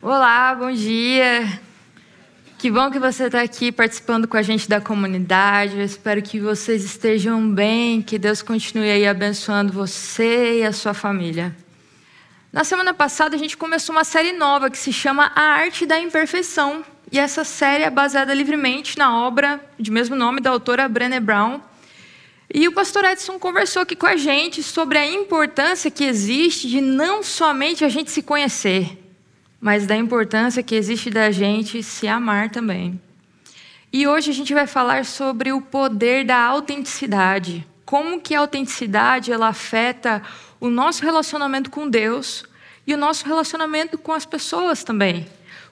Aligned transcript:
Olá, 0.00 0.54
bom 0.54 0.70
dia. 0.70 1.60
Que 2.56 2.70
bom 2.70 2.88
que 2.88 3.00
você 3.00 3.24
está 3.24 3.42
aqui 3.42 3.72
participando 3.72 4.28
com 4.28 4.36
a 4.36 4.42
gente 4.42 4.68
da 4.68 4.80
comunidade. 4.80 5.76
Eu 5.76 5.84
espero 5.84 6.22
que 6.22 6.38
vocês 6.38 6.84
estejam 6.84 7.52
bem, 7.52 8.00
que 8.00 8.16
Deus 8.16 8.40
continue 8.40 8.88
aí 8.88 9.08
abençoando 9.08 9.72
você 9.72 10.60
e 10.60 10.64
a 10.64 10.72
sua 10.72 10.94
família. 10.94 11.52
Na 12.52 12.62
semana 12.62 12.94
passada 12.94 13.34
a 13.34 13.38
gente 13.40 13.56
começou 13.56 13.92
uma 13.92 14.04
série 14.04 14.32
nova 14.32 14.70
que 14.70 14.78
se 14.78 14.92
chama 14.92 15.32
A 15.34 15.42
Arte 15.42 15.84
da 15.84 15.98
Imperfeição. 15.98 16.84
E 17.10 17.18
essa 17.18 17.42
série 17.42 17.82
é 17.82 17.90
baseada 17.90 18.32
livremente 18.32 18.96
na 18.96 19.26
obra 19.26 19.60
de 19.76 19.90
mesmo 19.90 20.14
nome 20.14 20.40
da 20.40 20.50
autora 20.50 20.88
Brené 20.88 21.18
Brown. 21.18 21.60
E 22.54 22.68
o 22.68 22.72
pastor 22.72 23.04
Edson 23.04 23.36
conversou 23.36 23.82
aqui 23.82 23.96
com 23.96 24.06
a 24.06 24.16
gente 24.16 24.62
sobre 24.62 24.96
a 24.96 25.04
importância 25.04 25.90
que 25.90 26.04
existe 26.04 26.68
de 26.68 26.80
não 26.80 27.20
somente 27.20 27.84
a 27.84 27.88
gente 27.88 28.12
se 28.12 28.22
conhecer, 28.22 29.07
mas 29.60 29.86
da 29.86 29.96
importância 29.96 30.62
que 30.62 30.74
existe 30.74 31.10
da 31.10 31.30
gente 31.30 31.82
se 31.82 32.06
amar 32.06 32.50
também. 32.50 33.00
E 33.92 34.06
hoje 34.06 34.30
a 34.30 34.34
gente 34.34 34.52
vai 34.52 34.66
falar 34.66 35.04
sobre 35.04 35.52
o 35.52 35.60
poder 35.60 36.24
da 36.24 36.38
autenticidade. 36.44 37.66
Como 37.84 38.20
que 38.20 38.34
a 38.34 38.40
autenticidade 38.40 39.32
ela 39.32 39.48
afeta 39.48 40.22
o 40.60 40.68
nosso 40.68 41.02
relacionamento 41.02 41.70
com 41.70 41.88
Deus 41.88 42.44
e 42.86 42.94
o 42.94 42.96
nosso 42.96 43.26
relacionamento 43.26 43.98
com 43.98 44.12
as 44.12 44.24
pessoas 44.24 44.82
também. 44.82 45.26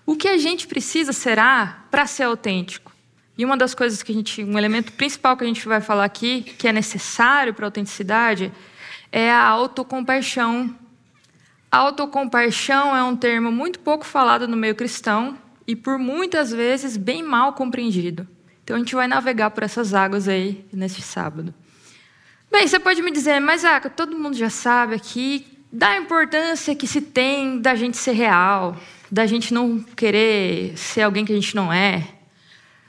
O 0.04 0.16
que 0.16 0.28
a 0.28 0.38
gente 0.38 0.66
precisa 0.66 1.12
será 1.12 1.84
para 1.90 2.06
ser 2.06 2.24
autêntico? 2.24 2.92
E 3.38 3.44
uma 3.44 3.56
das 3.56 3.74
coisas 3.74 4.02
que 4.02 4.12
a 4.12 4.14
gente, 4.14 4.44
um 4.44 4.56
elemento 4.56 4.92
principal 4.92 5.36
que 5.36 5.44
a 5.44 5.46
gente 5.46 5.66
vai 5.66 5.80
falar 5.80 6.04
aqui, 6.04 6.42
que 6.42 6.68
é 6.68 6.72
necessário 6.72 7.52
para 7.52 7.66
a 7.66 7.68
autenticidade, 7.68 8.52
é 9.10 9.30
a 9.30 9.42
autocompaixão 9.42 10.74
Autocompaixão 11.70 12.96
é 12.96 13.02
um 13.02 13.16
termo 13.16 13.50
muito 13.50 13.78
pouco 13.80 14.04
falado 14.04 14.46
no 14.46 14.56
meio 14.56 14.74
cristão 14.74 15.36
e 15.66 15.74
por 15.74 15.98
muitas 15.98 16.50
vezes 16.50 16.96
bem 16.96 17.22
mal 17.22 17.52
compreendido. 17.52 18.26
Então 18.62 18.76
a 18.76 18.78
gente 18.78 18.94
vai 18.94 19.06
navegar 19.06 19.50
por 19.50 19.62
essas 19.62 19.94
águas 19.94 20.28
aí 20.28 20.64
neste 20.72 21.02
sábado. 21.02 21.54
Bem, 22.50 22.66
você 22.66 22.78
pode 22.78 23.02
me 23.02 23.10
dizer, 23.10 23.40
mas 23.40 23.64
ah, 23.64 23.80
todo 23.80 24.18
mundo 24.18 24.36
já 24.36 24.48
sabe 24.48 24.94
aqui 24.94 25.46
da 25.72 25.96
importância 25.96 26.74
que 26.74 26.86
se 26.86 27.00
tem 27.00 27.60
da 27.60 27.74
gente 27.74 27.96
ser 27.96 28.12
real, 28.12 28.76
da 29.10 29.26
gente 29.26 29.52
não 29.52 29.80
querer 29.80 30.76
ser 30.76 31.02
alguém 31.02 31.24
que 31.24 31.32
a 31.32 31.34
gente 31.34 31.54
não 31.54 31.72
é, 31.72 32.06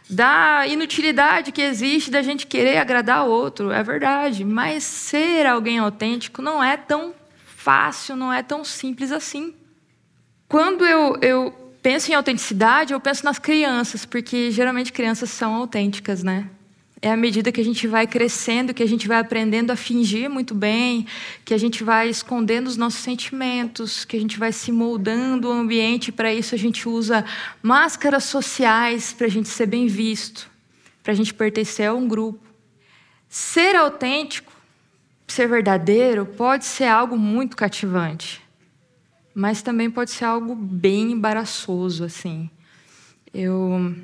da 0.09 0.65
inutilidade 0.67 1.52
que 1.52 1.61
existe 1.61 2.09
da 2.09 2.21
gente 2.21 2.47
querer 2.47 2.77
agradar 2.77 3.25
o 3.25 3.30
outro, 3.30 3.71
é 3.71 3.83
verdade, 3.83 4.45
mas 4.45 4.83
ser 4.83 5.45
alguém 5.45 5.80
autêntico 5.80 6.41
não 6.41 6.63
é 6.63 6.77
tão 6.77 7.13
fácil, 7.67 8.15
não 8.15 8.31
é 8.31 8.41
tão 8.41 8.63
simples 8.63 9.11
assim. 9.11 9.53
Quando 10.47 10.85
eu, 10.85 11.17
eu 11.21 11.51
penso 11.81 12.09
em 12.09 12.13
autenticidade, 12.13 12.93
eu 12.93 12.99
penso 13.01 13.25
nas 13.25 13.37
crianças, 13.37 14.05
porque 14.05 14.51
geralmente 14.51 14.93
crianças 14.93 15.29
são 15.29 15.53
autênticas, 15.53 16.23
né? 16.23 16.49
É 17.01 17.11
à 17.11 17.17
medida 17.17 17.51
que 17.51 17.59
a 17.59 17.65
gente 17.65 17.85
vai 17.85 18.07
crescendo, 18.07 18.73
que 18.73 18.81
a 18.81 18.87
gente 18.87 19.05
vai 19.05 19.19
aprendendo 19.19 19.71
a 19.71 19.75
fingir 19.75 20.29
muito 20.29 20.55
bem, 20.55 21.05
que 21.43 21.53
a 21.53 21.57
gente 21.57 21.83
vai 21.83 22.07
escondendo 22.07 22.67
os 22.67 22.77
nossos 22.77 23.01
sentimentos, 23.01 24.05
que 24.05 24.15
a 24.15 24.19
gente 24.19 24.39
vai 24.39 24.53
se 24.53 24.71
moldando 24.71 25.49
o 25.49 25.52
ambiente. 25.52 26.09
Para 26.09 26.33
isso, 26.33 26.55
a 26.55 26.57
gente 26.57 26.87
usa 26.87 27.25
máscaras 27.61 28.23
sociais 28.23 29.11
para 29.11 29.27
a 29.27 29.29
gente 29.29 29.49
ser 29.49 29.65
bem 29.65 29.87
visto, 29.87 30.49
para 31.03 31.11
a 31.11 31.15
gente 31.15 31.33
pertencer 31.33 31.89
a 31.89 31.93
um 31.93 32.07
grupo. 32.07 32.39
Ser 33.27 33.75
autêntico 33.75 34.56
ser 35.33 35.47
verdadeiro 35.47 36.25
pode 36.25 36.66
ser 36.66 36.86
algo 36.86 37.17
muito 37.17 37.56
cativante, 37.56 38.42
mas 39.33 39.61
também 39.61 39.89
pode 39.89 40.11
ser 40.11 40.25
algo 40.25 40.56
bem 40.56 41.11
embaraçoso, 41.11 42.03
assim. 42.03 42.50
Eu 43.33 43.95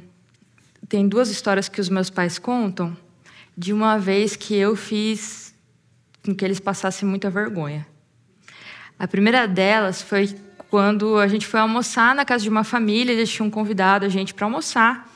tem 0.88 1.08
duas 1.08 1.30
histórias 1.30 1.68
que 1.70 1.82
os 1.82 1.90
meus 1.90 2.10
pais 2.10 2.38
contam 2.38 2.96
de 3.58 3.74
uma 3.74 3.98
vez 3.98 4.36
que 4.36 4.56
eu 4.56 4.76
fiz 4.76 5.56
com 6.23 6.36
que 6.36 6.44
eles 6.44 6.60
passassem 6.60 7.08
muita 7.08 7.30
vergonha. 7.30 7.88
A 9.00 9.08
primeira 9.08 9.48
delas 9.48 10.02
foi 10.02 10.36
quando 10.70 11.17
a 11.17 11.28
gente 11.28 11.45
foi 11.45 11.60
almoçar 11.60 12.16
na 12.16 12.26
casa 12.26 12.44
de 12.44 12.50
uma 12.50 12.64
família, 12.64 13.12
eles 13.12 13.32
tinham 13.32 13.50
convidado 13.50 14.06
a 14.06 14.10
gente 14.10 14.33
para 14.33 14.45
almoçar. 14.45 15.13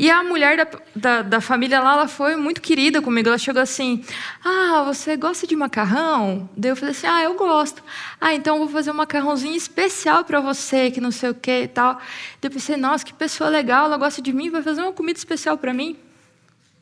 E 0.00 0.12
a 0.12 0.22
mulher 0.22 0.56
da, 0.56 0.68
da, 0.94 1.22
da, 1.22 1.40
família 1.40 1.80
lá, 1.80 1.94
ela 1.94 2.06
foi 2.06 2.36
muito 2.36 2.60
querida 2.62 3.02
comigo. 3.02 3.26
Ela 3.26 3.36
chegou 3.36 3.60
assim: 3.60 4.04
Ah, 4.44 4.84
você 4.86 5.16
gosta 5.16 5.44
de 5.44 5.56
macarrão? 5.56 6.48
Daí 6.56 6.70
eu 6.70 6.76
falei 6.76 6.92
assim: 6.92 7.08
Ah, 7.08 7.24
eu 7.24 7.34
gosto. 7.34 7.82
Ah, 8.20 8.32
então 8.32 8.54
eu 8.54 8.60
vou 8.60 8.68
fazer 8.68 8.92
um 8.92 8.94
macarrãozinho 8.94 9.56
especial 9.56 10.24
para 10.24 10.38
você, 10.38 10.88
que 10.92 11.00
não 11.00 11.10
sei 11.10 11.30
o 11.30 11.34
que 11.34 11.62
e 11.62 11.66
tal. 11.66 11.94
Daí 11.94 12.04
eu 12.44 12.50
pensei: 12.52 12.76
Nossa, 12.76 13.04
que 13.04 13.12
pessoa 13.12 13.50
legal, 13.50 13.86
ela 13.86 13.96
gosta 13.96 14.22
de 14.22 14.32
mim, 14.32 14.50
vai 14.50 14.62
fazer 14.62 14.82
uma 14.82 14.92
comida 14.92 15.18
especial 15.18 15.58
para 15.58 15.74
mim. 15.74 15.96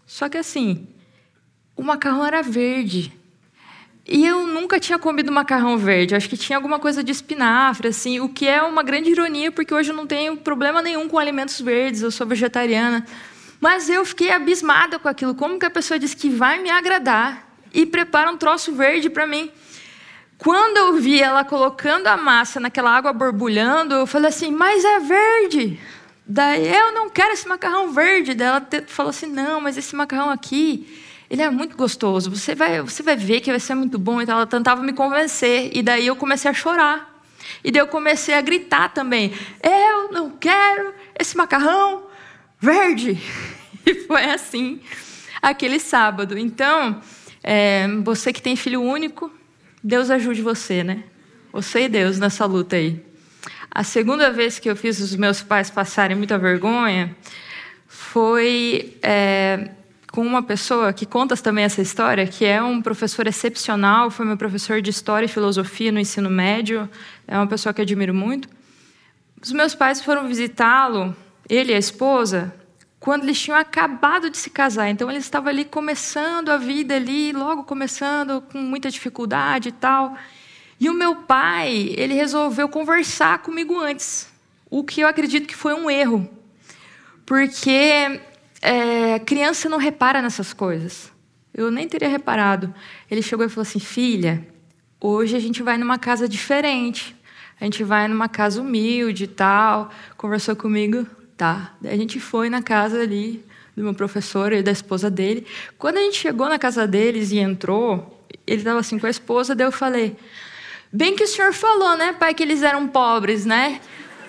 Só 0.07 0.29
que 0.29 0.37
assim, 0.37 0.87
o 1.75 1.83
macarrão 1.83 2.27
era 2.27 2.43
verde. 2.43 3.19
E 4.09 4.25
eu 4.25 4.47
nunca 4.47 4.79
tinha 4.79 4.99
comido 4.99 5.33
macarrão 5.33 5.77
verde. 5.77 6.15
Acho 6.15 6.29
que 6.29 6.37
tinha 6.37 6.57
alguma 6.57 6.79
coisa 6.79 7.03
de 7.03 7.11
espinafre, 7.11 7.89
assim, 7.89 8.21
o 8.21 8.29
que 8.29 8.47
é 8.47 8.63
uma 8.63 8.83
grande 8.83 9.11
ironia, 9.11 9.51
porque 9.51 9.75
hoje 9.75 9.91
eu 9.91 9.97
não 9.97 10.07
tenho 10.07 10.37
problema 10.37 10.81
nenhum 10.81 11.09
com 11.09 11.19
alimentos 11.19 11.61
verdes, 11.61 12.03
eu 12.03 12.11
sou 12.13 12.27
vegetariana. 12.27 13.05
Mas 13.61 13.89
eu 13.89 14.05
fiquei 14.05 14.31
abismada 14.31 14.99
com 14.99 15.09
aquilo. 15.09 15.35
Como 15.35 15.59
que 15.59 15.67
a 15.67 15.71
pessoa 15.71 15.99
diz 15.99 16.15
que 16.15 16.29
vai 16.29 16.61
me 16.63 16.71
agradar 16.71 17.49
e 17.75 17.85
prepara 17.85 18.31
um 18.31 18.37
troço 18.37 18.73
verde 18.73 19.11
para 19.11 19.27
mim? 19.27 19.51
Quando 20.39 20.77
eu 20.77 20.95
vi 20.95 21.21
ela 21.21 21.45
colocando 21.45 22.07
a 22.07 22.17
massa 22.17 22.61
naquela 22.61 22.91
água 22.91 23.13
borbulhando, 23.13 23.95
eu 23.95 24.07
falei 24.07 24.29
assim: 24.29 24.53
Mas 24.53 24.85
é 24.85 25.01
verde. 25.01 25.81
Daí 26.25 26.69
eu 26.73 26.93
não 26.93 27.09
quero 27.09 27.33
esse 27.33 27.49
macarrão 27.49 27.91
verde. 27.91 28.35
Daí 28.35 28.49
ela 28.49 28.67
falou 28.87 29.11
assim: 29.11 29.27
Não, 29.27 29.61
mas 29.61 29.77
esse 29.77 29.97
macarrão 29.97 30.31
aqui 30.31 30.87
ele 31.29 31.43
é 31.43 31.51
muito 31.51 31.77
gostoso, 31.77 32.31
você 32.31 32.55
vai, 32.55 32.81
você 32.81 33.03
vai 33.03 33.17
ver 33.17 33.41
que 33.41 33.51
vai 33.51 33.61
ser 33.61 33.75
muito 33.75 33.99
bom. 33.99 34.21
Então 34.21 34.37
ela 34.37 34.47
tentava 34.47 34.83
me 34.83 34.93
convencer, 34.93 35.71
e 35.73 35.83
daí 35.83 36.07
eu 36.07 36.17
comecei 36.17 36.51
a 36.51 36.55
chorar. 36.55 37.17
E 37.63 37.71
daí 37.71 37.83
eu 37.83 37.87
comecei 37.87 38.35
a 38.35 38.41
gritar 38.41 38.91
também: 38.91 39.33
Eu 39.63 40.13
não 40.13 40.31
quero 40.31 40.95
esse 41.19 41.37
macarrão 41.37 42.07
verde. 42.61 43.19
E 43.89 43.95
foi 43.95 44.25
assim, 44.25 44.81
aquele 45.41 45.79
sábado. 45.79 46.37
Então, 46.37 47.01
é, 47.41 47.87
você 48.03 48.33
que 48.33 48.43
tem 48.43 48.57
filho 48.57 48.83
único, 48.83 49.31
Deus 49.81 50.11
ajude 50.11 50.43
você, 50.43 50.83
né? 50.83 51.05
Você 51.53 51.83
e 51.83 51.89
Deus 51.89 52.19
nessa 52.19 52.45
luta 52.47 52.75
aí. 52.75 53.01
A 53.71 53.85
segunda 53.85 54.33
vez 54.33 54.59
que 54.59 54.69
eu 54.69 54.75
fiz 54.75 54.99
os 54.99 55.15
meus 55.15 55.41
pais 55.41 55.71
passarem 55.71 56.17
muita 56.17 56.37
vergonha 56.37 57.15
foi 57.87 58.97
é, 59.01 59.71
com 60.17 60.23
uma 60.23 60.43
pessoa 60.43 60.95
que 60.95 61.05
conta 61.05 61.37
também 61.37 61.63
essa 61.63 61.83
história, 61.83 62.27
que 62.27 62.43
é 62.43 62.63
um 62.63 62.81
professor 62.81 63.27
excepcional, 63.27 64.11
foi 64.11 64.25
meu 64.25 64.39
professor 64.39 64.81
de 64.81 64.89
História 64.89 65.27
e 65.27 65.29
Filosofia 65.29 65.93
no 65.93 66.01
ensino 66.01 66.31
médio, 66.31 66.89
é 67.29 67.37
uma 67.37 67.47
pessoa 67.47 67.75
que 67.75 67.83
admiro 67.83 68.15
muito. 68.15 68.49
Os 69.43 69.53
meus 69.53 69.75
pais 69.75 70.01
foram 70.01 70.27
visitá-lo, 70.27 71.15
ele 71.47 71.73
e 71.73 71.75
a 71.75 71.79
esposa, 71.79 72.51
quando 72.99 73.25
eles 73.25 73.39
tinham 73.39 73.59
acabado 73.59 74.31
de 74.31 74.39
se 74.39 74.49
casar. 74.49 74.89
Então, 74.89 75.11
ele 75.11 75.19
estava 75.19 75.51
ali 75.51 75.67
começando 75.67 76.49
a 76.49 76.57
vida 76.57 76.97
ali, 76.97 77.31
logo 77.33 77.65
começando, 77.65 78.41
com 78.41 78.57
muita 78.57 78.91
dificuldade 78.91 79.69
e 79.69 79.73
tal. 79.73 80.17
E 80.81 80.89
o 80.89 80.95
meu 80.95 81.17
pai, 81.17 81.93
ele 81.95 82.15
resolveu 82.15 82.71
conversar 82.71 83.41
comigo 83.41 83.79
antes, 83.79 84.33
o 84.71 84.83
que 84.83 85.03
eu 85.03 85.09
acredito 85.09 85.47
que 85.47 85.55
foi 85.55 85.75
um 85.75 85.91
erro, 85.91 86.27
porque 87.27 88.19
é, 88.63 89.19
criança 89.19 89.69
não 89.69 89.79
repara 89.79 90.23
nessas 90.23 90.53
coisas. 90.53 91.13
Eu 91.53 91.71
nem 91.71 91.89
teria 91.89 92.09
reparado. 92.09 92.75
Ele 93.11 93.23
chegou 93.23 93.45
e 93.47 93.49
falou 93.49 93.63
assim: 93.63 93.81
Filha, 93.81 94.47
hoje 95.01 95.37
a 95.37 95.41
gente 95.41 95.63
vai 95.63 95.79
numa 95.79 95.99
casa 95.99 96.29
diferente. 96.29 97.17
A 97.61 97.65
gente 97.65 97.83
vai 97.83 98.07
numa 98.07 98.29
casa 98.29 98.61
humilde 98.61 99.25
e 99.25 99.29
tal. 99.29 99.91
Conversou 100.17 100.55
comigo, 100.55 101.07
tá. 101.37 101.75
Daí 101.81 101.95
a 101.95 101.97
gente 101.97 102.21
foi 102.21 102.51
na 102.51 102.63
casa 102.63 103.01
ali 103.01 103.43
do 103.75 103.83
meu 103.83 103.95
professor 103.95 104.53
e 104.53 104.63
da 104.63 104.71
esposa 104.71 105.11
dele. 105.11 105.47
Quando 105.79 105.99
a 105.99 106.01
gente 106.01 106.19
chegou 106.19 106.49
na 106.49 106.59
casa 106.59 106.87
deles 106.87 107.31
e 107.31 107.39
entrou, 107.39 108.25
ele 108.47 108.59
estava 108.59 108.81
assim 108.81 108.99
com 108.99 109.07
a 109.07 109.11
esposa, 109.11 109.55
daí 109.55 109.67
eu 109.67 109.73
falei: 109.73 110.17
Bem 110.93 111.17
que 111.17 111.25
o 111.25 111.27
senhor 111.27 111.53
falou, 111.53 111.97
né, 111.97 112.13
pai, 112.13 112.35
que 112.35 112.43
eles 112.43 112.63
eram 112.63 112.87
pobres, 112.87 113.45
né? 113.45 113.81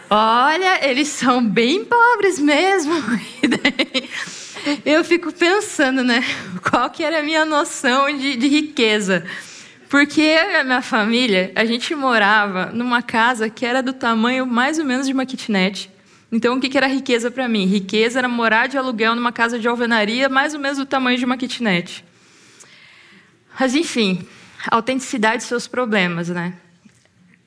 Olha, 0.10 0.88
eles 0.88 1.10
são 1.10 1.46
bem 1.46 1.84
pobres 1.84 2.40
mesmo. 2.40 2.94
eu 4.86 5.04
fico 5.04 5.34
pensando, 5.34 6.04
né? 6.04 6.24
Qual 6.70 6.90
que 6.90 7.04
era 7.04 7.20
a 7.20 7.24
minha 7.24 7.44
noção 7.44 8.16
de, 8.18 8.38
de 8.38 8.48
riqueza? 8.48 9.26
Porque 9.90 10.22
eu 10.22 10.52
e 10.52 10.56
a 10.56 10.64
minha 10.64 10.82
família, 10.82 11.52
a 11.56 11.66
gente 11.66 11.94
morava 11.94 12.68
numa 12.68 13.02
casa 13.02 13.50
que 13.50 13.66
era 13.66 13.84
do 13.84 13.94
tamanho 13.94 14.46
mais 14.46 14.80
ou 14.80 14.86
menos 14.86 15.08
de 15.08 15.14
uma 15.14 15.26
kitnet. 15.26 15.92
Então, 16.32 16.58
o 16.58 16.60
que, 16.60 16.78
era 16.78 16.88
riqueza 16.88 17.32
para 17.32 17.48
mim? 17.48 17.66
Riqueza 17.66 18.20
era 18.20 18.28
morar 18.28 18.68
de 18.68 18.78
aluguel 18.78 19.16
numa 19.16 19.32
casa 19.32 19.58
de 19.58 19.68
alvenaria 19.68 20.28
mais 20.28 20.54
ou 20.54 20.60
menos 20.60 20.78
do 20.78 20.86
tamanho 20.86 21.18
de 21.18 21.26
uma 21.26 21.38
kitnet. 21.38 22.04
Mas, 23.58 23.76
enfim, 23.76 24.26
autenticidade 24.70 25.44
e 25.44 25.46
seus 25.46 25.68
problemas, 25.68 26.28
né? 26.30 26.54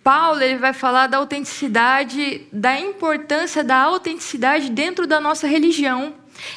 Paulo 0.02 0.42
ele 0.42 0.56
vai 0.56 0.72
falar 0.72 1.06
da 1.06 1.18
autenticidade, 1.18 2.46
da 2.52 2.78
importância 2.78 3.62
da 3.62 3.76
autenticidade 3.76 4.70
dentro 4.70 5.06
da 5.06 5.20
nossa 5.20 5.46
religião. 5.46 6.14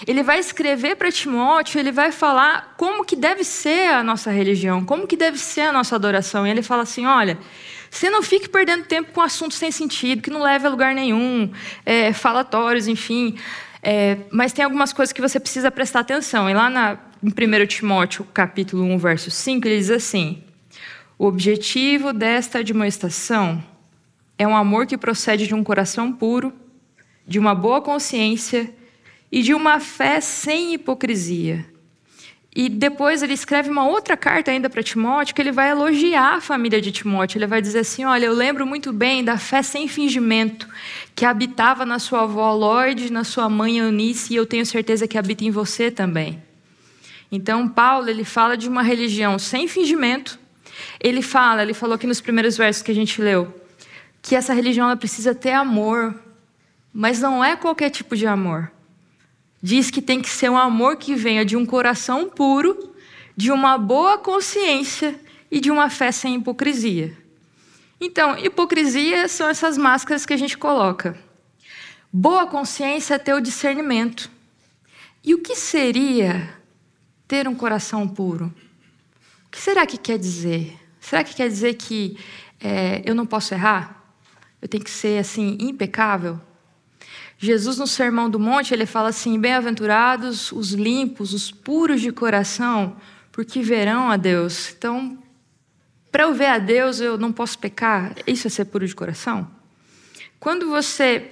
Ele 0.08 0.24
vai 0.24 0.40
escrever 0.40 0.96
para 0.96 1.12
Timóteo, 1.12 1.78
ele 1.78 1.92
vai 1.92 2.12
falar 2.12 2.74
como 2.78 3.04
que 3.04 3.16
deve 3.16 3.44
ser 3.44 3.90
a 3.90 4.02
nossa 4.02 4.32
religião, 4.32 4.86
como 4.86 5.06
que 5.06 5.18
deve 5.18 5.38
ser 5.38 5.62
a 5.62 5.72
nossa 5.74 5.96
adoração. 5.96 6.48
E 6.48 6.50
ele 6.50 6.62
fala 6.62 6.84
assim, 6.84 7.06
olha, 7.06 7.38
você 7.92 8.10
não 8.10 8.24
fique 8.24 8.48
perdendo 8.48 8.86
tempo 8.86 9.12
com 9.12 9.22
assuntos 9.22 9.58
sem 9.58 9.72
sentido, 9.72 10.22
que 10.22 10.30
não 10.30 10.42
leva 10.42 10.68
a 10.68 10.72
lugar 10.72 10.96
nenhum, 10.96 11.52
é, 11.86 12.14
falatórios, 12.14 12.88
enfim. 12.88 13.38
É, 13.82 14.18
mas 14.32 14.54
tem 14.54 14.64
algumas 14.64 14.94
coisas 14.94 15.12
que 15.12 15.22
você 15.22 15.38
precisa 15.38 15.70
prestar 15.70 16.00
atenção. 16.00 16.50
E 16.50 16.54
lá 16.54 16.70
na, 16.70 16.98
em 17.22 17.28
1 17.28 17.68
Timóteo, 17.68 18.26
capítulo 18.34 18.84
1, 18.84 18.98
verso 18.98 19.30
5, 19.30 19.68
ele 19.68 19.78
diz 19.78 19.90
assim, 19.92 20.42
o 21.18 21.26
objetivo 21.26 22.12
desta 22.12 22.60
admoestação 22.60 23.64
é 24.38 24.48
um 24.48 24.56
amor 24.56 24.86
que 24.86 24.98
procede 24.98 25.48
de 25.48 25.54
um 25.54 25.64
coração 25.64 26.12
puro, 26.12 26.54
de 27.26 27.40
uma 27.40 27.54
boa 27.54 27.82
consciência 27.82 28.74
e 29.32 29.42
de 29.42 29.54
uma 29.54 29.80
fé 29.80 30.20
sem 30.20 30.74
hipocrisia. 30.74 31.66
E 32.56 32.70
depois 32.70 33.24
ele 33.24 33.34
escreve 33.34 33.70
uma 33.70 33.88
outra 33.88 34.16
carta 34.16 34.52
ainda 34.52 34.70
para 34.70 34.84
Timóteo, 34.84 35.34
que 35.34 35.42
ele 35.42 35.52
vai 35.52 35.72
elogiar 35.72 36.36
a 36.36 36.42
família 36.42 36.80
de 36.80 36.92
Timóteo. 36.92 37.40
Ele 37.40 37.48
vai 37.48 37.60
dizer 37.60 37.80
assim: 37.80 38.06
Olha, 38.06 38.28
eu 38.28 38.34
lembro 38.34 38.66
muito 38.66 38.94
bem 38.94 39.24
da 39.24 39.40
fé 39.40 39.64
sem 39.64 39.88
fingimento 39.88 40.68
que 41.16 41.26
habitava 41.26 41.84
na 41.84 41.98
sua 41.98 42.24
avó 42.24 42.54
Lorde, 42.54 43.12
na 43.12 43.24
sua 43.24 43.50
mãe 43.50 43.80
Eunice, 43.80 44.34
e 44.34 44.36
eu 44.36 44.46
tenho 44.46 44.66
certeza 44.68 45.08
que 45.08 45.18
habita 45.18 45.44
em 45.44 45.50
você 45.50 45.90
também. 45.90 46.44
Então, 47.32 47.68
Paulo 47.68 48.08
ele 48.08 48.24
fala 48.24 48.56
de 48.56 48.70
uma 48.70 48.84
religião 48.84 49.40
sem 49.40 49.68
fingimento, 49.68 50.38
ele 51.04 51.22
fala, 51.22 51.62
ele 51.62 51.74
falou 51.74 51.96
aqui 51.96 52.08
nos 52.08 52.22
primeiros 52.22 52.56
versos 52.56 52.82
que 52.82 52.92
a 52.92 52.96
gente 52.96 53.22
leu, 53.22 53.54
que 54.22 54.36
essa 54.36 54.54
religião 54.54 54.88
ela 54.88 54.96
precisa 54.96 55.36
ter 55.36 55.52
amor, 55.52 56.16
mas 56.94 57.20
não 57.20 57.44
é 57.44 57.58
qualquer 57.58 57.90
tipo 57.90 58.16
de 58.16 58.26
amor. 58.26 58.72
Diz 59.62 59.92
que 59.92 60.02
tem 60.02 60.22
que 60.22 60.30
ser 60.30 60.50
um 60.50 60.58
amor 60.58 60.96
que 60.96 61.14
venha 61.14 61.44
de 61.44 61.58
um 61.58 61.66
coração 61.66 62.30
puro, 62.30 62.96
de 63.36 63.52
uma 63.52 63.78
boa 63.78 64.18
consciência 64.18 65.20
e 65.52 65.60
de 65.60 65.70
uma 65.70 65.90
fé 65.90 66.12
sem 66.12 66.36
hipocrisia. 66.36 67.18
Então, 68.00 68.38
hipocrisia 68.38 69.28
são 69.28 69.50
essas 69.50 69.78
máscaras 69.78 70.26
que 70.26 70.34
a 70.34 70.38
gente 70.38 70.58
coloca. 70.58 71.18
Boa 72.12 72.48
consciência 72.48 73.16
é 73.16 73.18
ter 73.18 73.34
o 73.34 73.42
discernimento. 73.42 74.30
E 75.24 75.34
o 75.34 75.40
que 75.40 75.56
seria 75.56 76.58
ter 77.28 77.48
um 77.48 77.56
coração 77.56 78.08
puro? 78.08 78.54
O 79.48 79.50
que 79.50 79.60
será 79.60 79.86
que 79.86 79.98
quer 79.98 80.18
dizer? 80.18 80.83
Será 81.04 81.22
que 81.22 81.36
quer 81.36 81.50
dizer 81.50 81.74
que 81.74 82.18
é, 82.62 83.02
eu 83.04 83.14
não 83.14 83.26
posso 83.26 83.54
errar? 83.54 84.02
Eu 84.62 84.70
tenho 84.70 84.82
que 84.82 84.90
ser 84.90 85.20
assim 85.20 85.58
impecável? 85.60 86.40
Jesus 87.38 87.78
no 87.78 87.86
Sermão 87.86 88.30
do 88.30 88.40
Monte 88.40 88.74
ele 88.74 88.86
fala 88.86 89.10
assim: 89.10 89.38
bem-aventurados 89.38 90.54
os 90.54 90.72
limpos, 90.72 91.34
os 91.34 91.52
puros 91.52 92.00
de 92.00 92.10
coração, 92.10 92.96
porque 93.34 93.62
verão 93.62 94.10
a 94.10 94.16
Deus. 94.16 94.74
Então, 94.78 95.22
para 96.10 96.24
eu 96.24 96.34
ver 96.34 96.46
a 96.46 96.58
Deus, 96.58 97.02
eu 97.02 97.18
não 97.18 97.34
posso 97.34 97.60
pecar. 97.60 98.16
Isso 98.26 98.48
é 98.48 98.50
ser 98.50 98.66
puro 98.66 98.88
de 98.88 98.96
coração? 98.96 99.52
Quando 100.40 100.70
você 100.70 101.32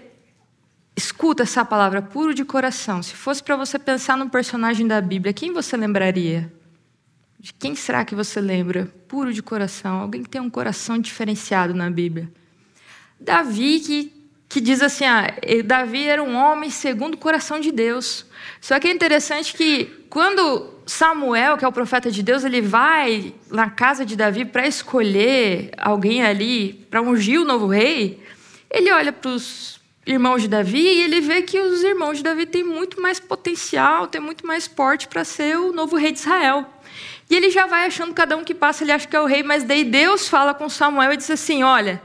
escuta 0.97 1.43
essa 1.43 1.63
palavra 1.63 2.01
puro 2.01 2.33
de 2.33 2.43
coração, 2.43 3.01
se 3.01 3.15
fosse 3.15 3.41
para 3.41 3.55
você 3.55 3.79
pensar 3.79 4.17
num 4.17 4.27
personagem 4.27 4.85
da 4.85 4.99
Bíblia, 4.99 5.31
quem 5.31 5.53
você 5.53 5.77
lembraria? 5.77 6.51
De 7.41 7.51
quem 7.55 7.73
será 7.73 8.05
que 8.05 8.13
você 8.13 8.39
lembra? 8.39 8.87
Puro 9.07 9.33
de 9.33 9.41
coração, 9.41 9.99
alguém 9.99 10.21
que 10.21 10.29
tem 10.29 10.39
um 10.39 10.49
coração 10.49 10.99
diferenciado 10.99 11.73
na 11.73 11.89
Bíblia. 11.89 12.31
Davi, 13.19 13.79
que, 13.79 14.13
que 14.47 14.61
diz 14.61 14.79
assim: 14.79 15.05
ah, 15.05 15.25
Davi 15.65 16.03
era 16.03 16.21
um 16.21 16.35
homem 16.35 16.69
segundo 16.69 17.15
o 17.15 17.17
coração 17.17 17.59
de 17.59 17.71
Deus. 17.71 18.27
Só 18.61 18.79
que 18.79 18.87
é 18.87 18.91
interessante 18.91 19.55
que 19.55 19.85
quando 20.07 20.71
Samuel, 20.85 21.57
que 21.57 21.65
é 21.65 21.67
o 21.67 21.71
profeta 21.71 22.11
de 22.11 22.21
Deus, 22.21 22.43
ele 22.43 22.61
vai 22.61 23.33
na 23.49 23.71
casa 23.71 24.05
de 24.05 24.15
Davi 24.15 24.45
para 24.45 24.67
escolher 24.67 25.71
alguém 25.79 26.23
ali 26.23 26.73
para 26.91 27.01
ungir 27.01 27.41
o 27.41 27.45
novo 27.45 27.65
rei, 27.65 28.21
ele 28.69 28.91
olha 28.91 29.11
para 29.11 29.31
os 29.31 29.81
irmãos 30.05 30.43
de 30.43 30.47
Davi 30.47 30.79
e 30.79 31.01
ele 31.01 31.19
vê 31.19 31.41
que 31.41 31.59
os 31.59 31.81
irmãos 31.81 32.17
de 32.17 32.23
Davi 32.23 32.45
têm 32.45 32.63
muito 32.63 33.01
mais 33.01 33.19
potencial, 33.19 34.05
têm 34.05 34.21
muito 34.21 34.45
mais 34.45 34.67
porte 34.67 35.07
para 35.07 35.23
ser 35.23 35.57
o 35.57 35.73
novo 35.73 35.95
rei 35.95 36.11
de 36.11 36.19
Israel. 36.19 36.67
E 37.31 37.35
ele 37.35 37.49
já 37.49 37.65
vai 37.65 37.85
achando, 37.85 38.13
cada 38.13 38.35
um 38.35 38.43
que 38.43 38.53
passa, 38.53 38.83
ele 38.83 38.91
acha 38.91 39.07
que 39.07 39.15
é 39.15 39.21
o 39.21 39.25
rei, 39.25 39.41
mas 39.41 39.63
daí 39.63 39.85
Deus 39.85 40.27
fala 40.27 40.53
com 40.53 40.67
Samuel 40.67 41.13
e 41.13 41.17
diz 41.17 41.31
assim: 41.31 41.63
Olha, 41.63 42.01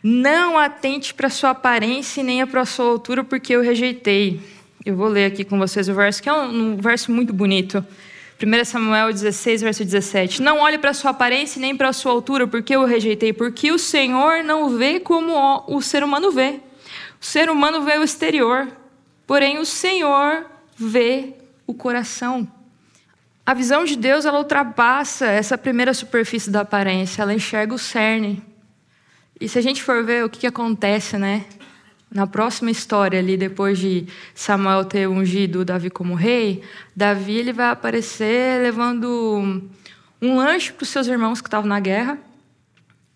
não 0.00 0.56
atente 0.56 1.12
para 1.12 1.28
sua 1.28 1.50
aparência 1.50 2.22
nem 2.22 2.46
para 2.46 2.64
sua 2.64 2.84
altura, 2.84 3.24
porque 3.24 3.56
eu 3.56 3.60
rejeitei. 3.60 4.40
Eu 4.86 4.94
vou 4.94 5.08
ler 5.08 5.24
aqui 5.24 5.42
com 5.42 5.58
vocês 5.58 5.88
o 5.88 5.94
verso, 5.94 6.22
que 6.22 6.28
é 6.28 6.32
um, 6.32 6.74
um 6.74 6.76
verso 6.76 7.10
muito 7.10 7.32
bonito. 7.32 7.84
1 8.40 8.64
Samuel 8.64 9.12
16, 9.12 9.62
verso 9.62 9.84
17. 9.84 10.40
Não 10.40 10.60
olhe 10.60 10.78
para 10.78 10.94
sua 10.94 11.10
aparência 11.10 11.60
nem 11.60 11.76
para 11.76 11.92
sua 11.92 12.12
altura, 12.12 12.46
porque 12.46 12.76
eu 12.76 12.84
rejeitei, 12.84 13.32
porque 13.32 13.72
o 13.72 13.78
Senhor 13.80 14.44
não 14.44 14.78
vê 14.78 15.00
como 15.00 15.64
o 15.66 15.82
ser 15.82 16.04
humano 16.04 16.30
vê. 16.30 16.60
O 17.20 17.24
ser 17.24 17.50
humano 17.50 17.82
vê 17.82 17.98
o 17.98 18.04
exterior, 18.04 18.68
porém 19.26 19.58
o 19.58 19.66
Senhor 19.66 20.46
vê 20.76 21.34
o 21.66 21.74
coração. 21.74 22.46
A 23.44 23.54
visão 23.54 23.84
de 23.84 23.96
Deus 23.96 24.24
ela 24.24 24.38
ultrapassa 24.38 25.26
essa 25.26 25.58
primeira 25.58 25.92
superfície 25.92 26.48
da 26.48 26.60
aparência, 26.60 27.22
ela 27.22 27.34
enxerga 27.34 27.74
o 27.74 27.78
cerne. 27.78 28.40
E 29.40 29.48
se 29.48 29.58
a 29.58 29.62
gente 29.62 29.82
for 29.82 30.04
ver 30.04 30.24
o 30.24 30.30
que, 30.30 30.40
que 30.40 30.46
acontece, 30.46 31.18
né? 31.18 31.44
Na 32.08 32.24
próxima 32.24 32.70
história 32.70 33.18
ali, 33.18 33.36
depois 33.36 33.78
de 33.80 34.06
Samuel 34.32 34.84
ter 34.84 35.08
ungido 35.08 35.64
Davi 35.64 35.90
como 35.90 36.14
rei, 36.14 36.62
Davi 36.94 37.32
ele 37.32 37.52
vai 37.52 37.70
aparecer 37.70 38.62
levando 38.62 39.68
um 40.20 40.36
lanche 40.36 40.72
para 40.72 40.84
os 40.84 40.88
seus 40.88 41.08
irmãos 41.08 41.40
que 41.40 41.48
estavam 41.48 41.68
na 41.68 41.80
guerra. 41.80 42.18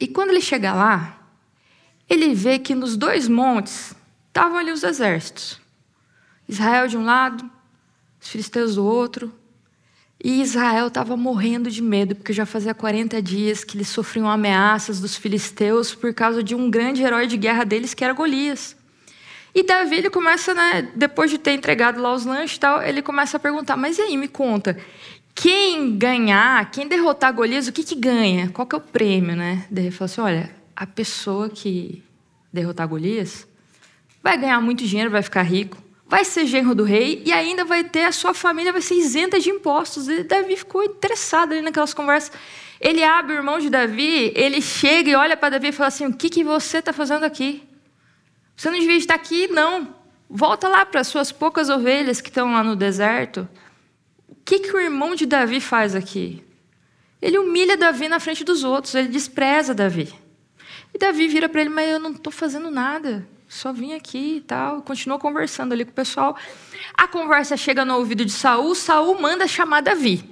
E 0.01 0.09
quando 0.09 0.31
ele 0.31 0.41
chega 0.41 0.73
lá, 0.73 1.21
ele 2.11 2.35
vê 2.35 2.59
que 2.59 2.75
nos 2.75 2.97
dois 2.97 3.29
montes 3.29 3.95
estavam 4.27 4.59
ali 4.59 4.73
os 4.73 4.83
exércitos. 4.83 5.61
Israel 6.49 6.89
de 6.89 6.97
um 6.97 7.05
lado, 7.05 7.49
os 8.21 8.29
filisteus 8.29 8.75
do 8.75 8.85
outro. 8.85 9.33
E 10.23 10.41
Israel 10.41 10.87
estava 10.87 11.17
morrendo 11.17 11.71
de 11.71 11.83
medo, 11.83 12.15
porque 12.15 12.33
já 12.33 12.47
fazia 12.47 12.73
40 12.73 13.21
dias 13.21 13.63
que 13.63 13.77
eles 13.77 13.89
sofriam 13.89 14.31
ameaças 14.31 14.99
dos 14.99 15.15
filisteus 15.15 15.95
por 15.95 16.15
causa 16.15 16.43
de 16.43 16.55
um 16.55 16.71
grande 16.71 17.03
herói 17.03 17.27
de 17.27 17.37
guerra 17.37 17.65
deles, 17.65 17.93
que 17.93 18.03
era 18.03 18.15
Golias. 18.15 18.75
E 19.55 19.63
Davi, 19.63 19.97
ele 19.97 20.11
começa, 20.11 20.55
né, 20.55 20.91
depois 20.95 21.31
de 21.31 21.39
ter 21.39 21.53
entregado 21.53 22.01
lá 22.01 22.13
os 22.13 22.25
lanches 22.25 22.57
e 22.57 22.61
tal, 22.61 22.83
ele 22.83 23.03
começa 23.03 23.37
a 23.37 23.41
perguntar: 23.41 23.77
Mas 23.77 23.99
e 23.99 24.03
aí, 24.03 24.17
me 24.17 24.29
conta, 24.29 24.79
quem 25.35 25.97
ganhar, 25.97 26.71
quem 26.71 26.89
derrotar 26.89 27.33
Golias, 27.33 27.69
o 27.69 27.73
que, 27.73 27.83
que 27.85 27.95
ganha? 27.95 28.49
Qual 28.51 28.67
que 28.67 28.75
é 28.75 28.79
o 28.79 28.81
prêmio, 28.81 29.37
né? 29.37 29.67
Daí 29.71 29.85
ele 29.85 29.91
falou 29.91 30.07
assim: 30.07 30.21
Olha, 30.21 30.51
a 30.75 30.87
pessoa 30.87 31.49
que 31.49 32.03
derrotar 32.53 32.89
Golias 32.89 33.47
vai 34.23 34.37
ganhar 34.37 34.61
muito 34.61 34.85
dinheiro, 34.85 35.11
vai 35.11 35.23
ficar 35.23 35.43
rico 35.43 35.86
vai 36.09 36.25
ser 36.25 36.47
genro 36.47 36.75
do 36.75 36.85
rei 36.85 37.23
e 37.25 37.33
ainda 37.33 37.65
vai 37.65 37.83
ter 37.83 38.05
a 38.05 38.13
sua 38.13 38.33
família 38.33 38.73
vai 38.73 38.83
ser 38.83 38.95
isenta 38.95 39.41
de 39.41 39.51
impostos. 39.51 40.09
E 40.09 40.23
Davi 40.23 40.57
ficou 40.57 40.83
interessado 40.85 41.53
ali 41.53 41.61
naquelas 41.61 41.93
conversas. 41.93 42.33
Ele 42.81 43.03
abre 43.03 43.33
o 43.35 43.37
irmão 43.37 43.59
de 43.59 43.69
Davi, 43.69 44.33
ele 44.35 44.61
chega 44.61 45.11
e 45.11 45.15
olha 45.15 45.37
para 45.37 45.51
Davi 45.51 45.69
e 45.69 45.73
fala 45.73 45.89
assim: 45.89 46.07
O 46.07 46.15
que, 46.15 46.29
que 46.29 46.45
você 46.45 46.79
está 46.79 46.93
fazendo 46.93 47.25
aqui? 47.25 47.63
Você 48.55 48.71
não 48.71 48.79
devia 48.79 48.97
estar 48.97 49.15
aqui, 49.15 49.49
não. 49.49 49.95
Volta 50.29 50.69
lá 50.69 50.85
para 50.85 51.01
as 51.01 51.09
suas 51.09 51.31
poucas 51.31 51.69
ovelhas 51.69 52.21
que 52.21 52.29
estão 52.29 52.53
lá 52.53 52.63
no 52.63 52.77
deserto. 52.77 53.49
O 54.29 54.37
que, 54.45 54.61
que 54.61 54.75
o 54.75 54.81
irmão 54.81 55.15
de 55.15 55.27
Davi 55.27 55.61
faz 55.61 55.95
aqui? 55.95 56.45
Ele 57.21 57.39
humilha 57.39 57.77
Davi 57.77 58.09
na 58.09 58.21
frente 58.21 58.45
dos 58.45 58.63
outros, 58.63 58.95
ele 58.95 59.09
despreza 59.09 59.75
Davi. 59.75 60.13
E 60.93 60.99
Davi 60.99 61.29
vira 61.29 61.49
para 61.49 61.63
ele: 61.63 61.71
Mas 61.71 61.91
eu 61.91 61.99
não 61.99 62.13
estou 62.13 62.33
fazendo 62.33 62.71
nada 62.71 63.27
só 63.49 63.73
vim 63.73 63.95
aqui 63.95 64.37
e 64.37 64.41
tal, 64.41 64.83
continua 64.83 65.19
conversando 65.19 65.73
ali 65.73 65.85
com 65.85 65.91
o 65.91 65.95
pessoal. 65.95 66.37
A 66.95 67.07
conversa 67.07 67.57
chega 67.57 67.85
no 67.85 67.95
ouvido 67.97 68.25
de 68.25 68.33
Saul, 68.33 68.75
Saul 68.75 69.21
manda 69.21 69.47
chamar 69.47 69.83
Davi. 69.83 70.25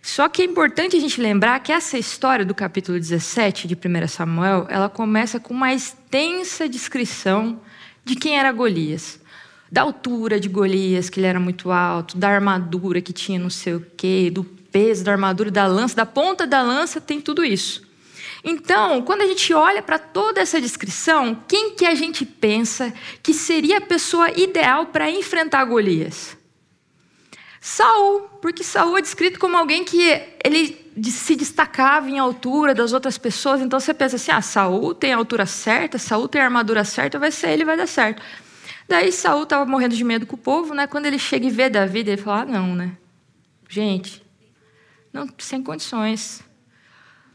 Só 0.00 0.28
que 0.28 0.42
é 0.42 0.44
importante 0.44 0.96
a 0.96 1.00
gente 1.00 1.20
lembrar 1.20 1.60
que 1.60 1.72
essa 1.72 1.98
história 1.98 2.44
do 2.44 2.54
capítulo 2.54 2.98
17 2.98 3.68
de 3.68 3.74
1 3.74 4.08
Samuel, 4.08 4.66
ela 4.70 4.88
começa 4.88 5.38
com 5.38 5.52
uma 5.52 5.74
extensa 5.74 6.68
descrição 6.68 7.60
de 8.04 8.14
quem 8.14 8.38
era 8.38 8.50
Golias. 8.52 9.20
Da 9.70 9.82
altura 9.82 10.40
de 10.40 10.48
Golias, 10.48 11.10
que 11.10 11.20
ele 11.20 11.26
era 11.26 11.38
muito 11.38 11.70
alto, 11.70 12.16
da 12.16 12.28
armadura 12.28 13.02
que 13.02 13.12
tinha 13.12 13.38
não 13.38 13.50
sei 13.50 13.74
o 13.74 13.86
quê, 13.96 14.30
do 14.32 14.42
peso 14.44 15.04
da 15.04 15.12
armadura, 15.12 15.50
da 15.50 15.66
lança, 15.66 15.94
da 15.94 16.06
ponta 16.06 16.46
da 16.46 16.62
lança, 16.62 17.00
tem 17.00 17.20
tudo 17.20 17.44
isso. 17.44 17.87
Então, 18.42 19.02
quando 19.02 19.22
a 19.22 19.26
gente 19.26 19.52
olha 19.52 19.82
para 19.82 19.98
toda 19.98 20.40
essa 20.40 20.60
descrição, 20.60 21.42
quem 21.46 21.74
que 21.74 21.84
a 21.84 21.94
gente 21.94 22.24
pensa 22.24 22.92
que 23.22 23.34
seria 23.34 23.78
a 23.78 23.80
pessoa 23.80 24.30
ideal 24.30 24.86
para 24.86 25.10
enfrentar 25.10 25.64
Golias? 25.64 26.36
Saul, 27.60 28.22
porque 28.40 28.62
Saul 28.62 28.96
é 28.96 29.02
descrito 29.02 29.38
como 29.38 29.56
alguém 29.56 29.84
que 29.84 30.00
ele 30.44 30.88
se 31.04 31.34
destacava 31.34 32.08
em 32.08 32.18
altura 32.18 32.74
das 32.74 32.92
outras 32.92 33.18
pessoas. 33.18 33.60
Então 33.60 33.78
você 33.78 33.92
pensa 33.92 34.16
assim: 34.16 34.30
ah, 34.30 34.40
Saul 34.40 34.94
tem 34.94 35.12
a 35.12 35.16
altura 35.16 35.44
certa, 35.44 35.98
Saul 35.98 36.28
tem 36.28 36.40
a 36.40 36.44
armadura 36.44 36.84
certa, 36.84 37.18
vai 37.18 37.30
ser 37.30 37.50
ele, 37.50 37.64
vai 37.64 37.76
dar 37.76 37.86
certo. 37.86 38.22
Daí 38.88 39.12
Saul 39.12 39.42
estava 39.42 39.66
morrendo 39.66 39.94
de 39.94 40.04
medo 40.04 40.26
com 40.26 40.36
o 40.36 40.38
povo, 40.38 40.72
né? 40.72 40.86
Quando 40.86 41.06
ele 41.06 41.18
chega 41.18 41.46
e 41.46 41.50
vê 41.50 41.68
Davi, 41.68 42.00
ele 42.00 42.16
fala: 42.16 42.42
ah, 42.42 42.46
não, 42.46 42.74
né? 42.74 42.96
Gente, 43.68 44.24
não, 45.12 45.28
sem 45.38 45.62
condições. 45.62 46.42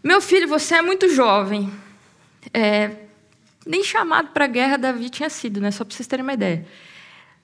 Meu 0.03 0.19
filho, 0.19 0.49
você 0.49 0.75
é 0.75 0.81
muito 0.81 1.07
jovem. 1.07 1.71
É, 2.53 2.91
nem 3.65 3.85
chamado 3.85 4.31
para 4.33 4.43
a 4.43 4.49
guerra 4.49 4.75
Davi 4.75 5.09
tinha 5.09 5.29
sido, 5.29 5.61
né? 5.61 5.71
Só 5.71 5.85
para 5.85 5.95
vocês 5.95 6.05
terem 6.05 6.23
uma 6.23 6.33
ideia. 6.33 6.65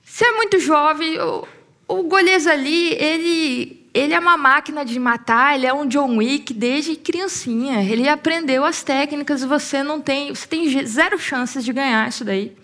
Você 0.04 0.26
é 0.26 0.32
muito 0.32 0.58
jovem. 0.58 1.18
O, 1.18 1.48
o 1.88 2.02
Golias 2.02 2.46
ali, 2.46 2.92
ele, 2.92 3.88
ele 3.94 4.12
é 4.12 4.18
uma 4.18 4.36
máquina 4.36 4.84
de 4.84 5.00
matar. 5.00 5.54
Ele 5.54 5.66
é 5.66 5.72
um 5.72 5.88
John 5.88 6.18
Wick 6.18 6.52
desde 6.52 6.96
criancinha. 6.96 7.82
Ele 7.82 8.06
aprendeu 8.06 8.62
as 8.62 8.82
técnicas. 8.82 9.42
Você 9.42 9.82
não 9.82 9.98
tem, 9.98 10.28
você 10.28 10.46
tem 10.46 10.86
zero 10.86 11.18
chances 11.18 11.64
de 11.64 11.72
ganhar 11.72 12.06
isso 12.10 12.26
daí. 12.26 12.54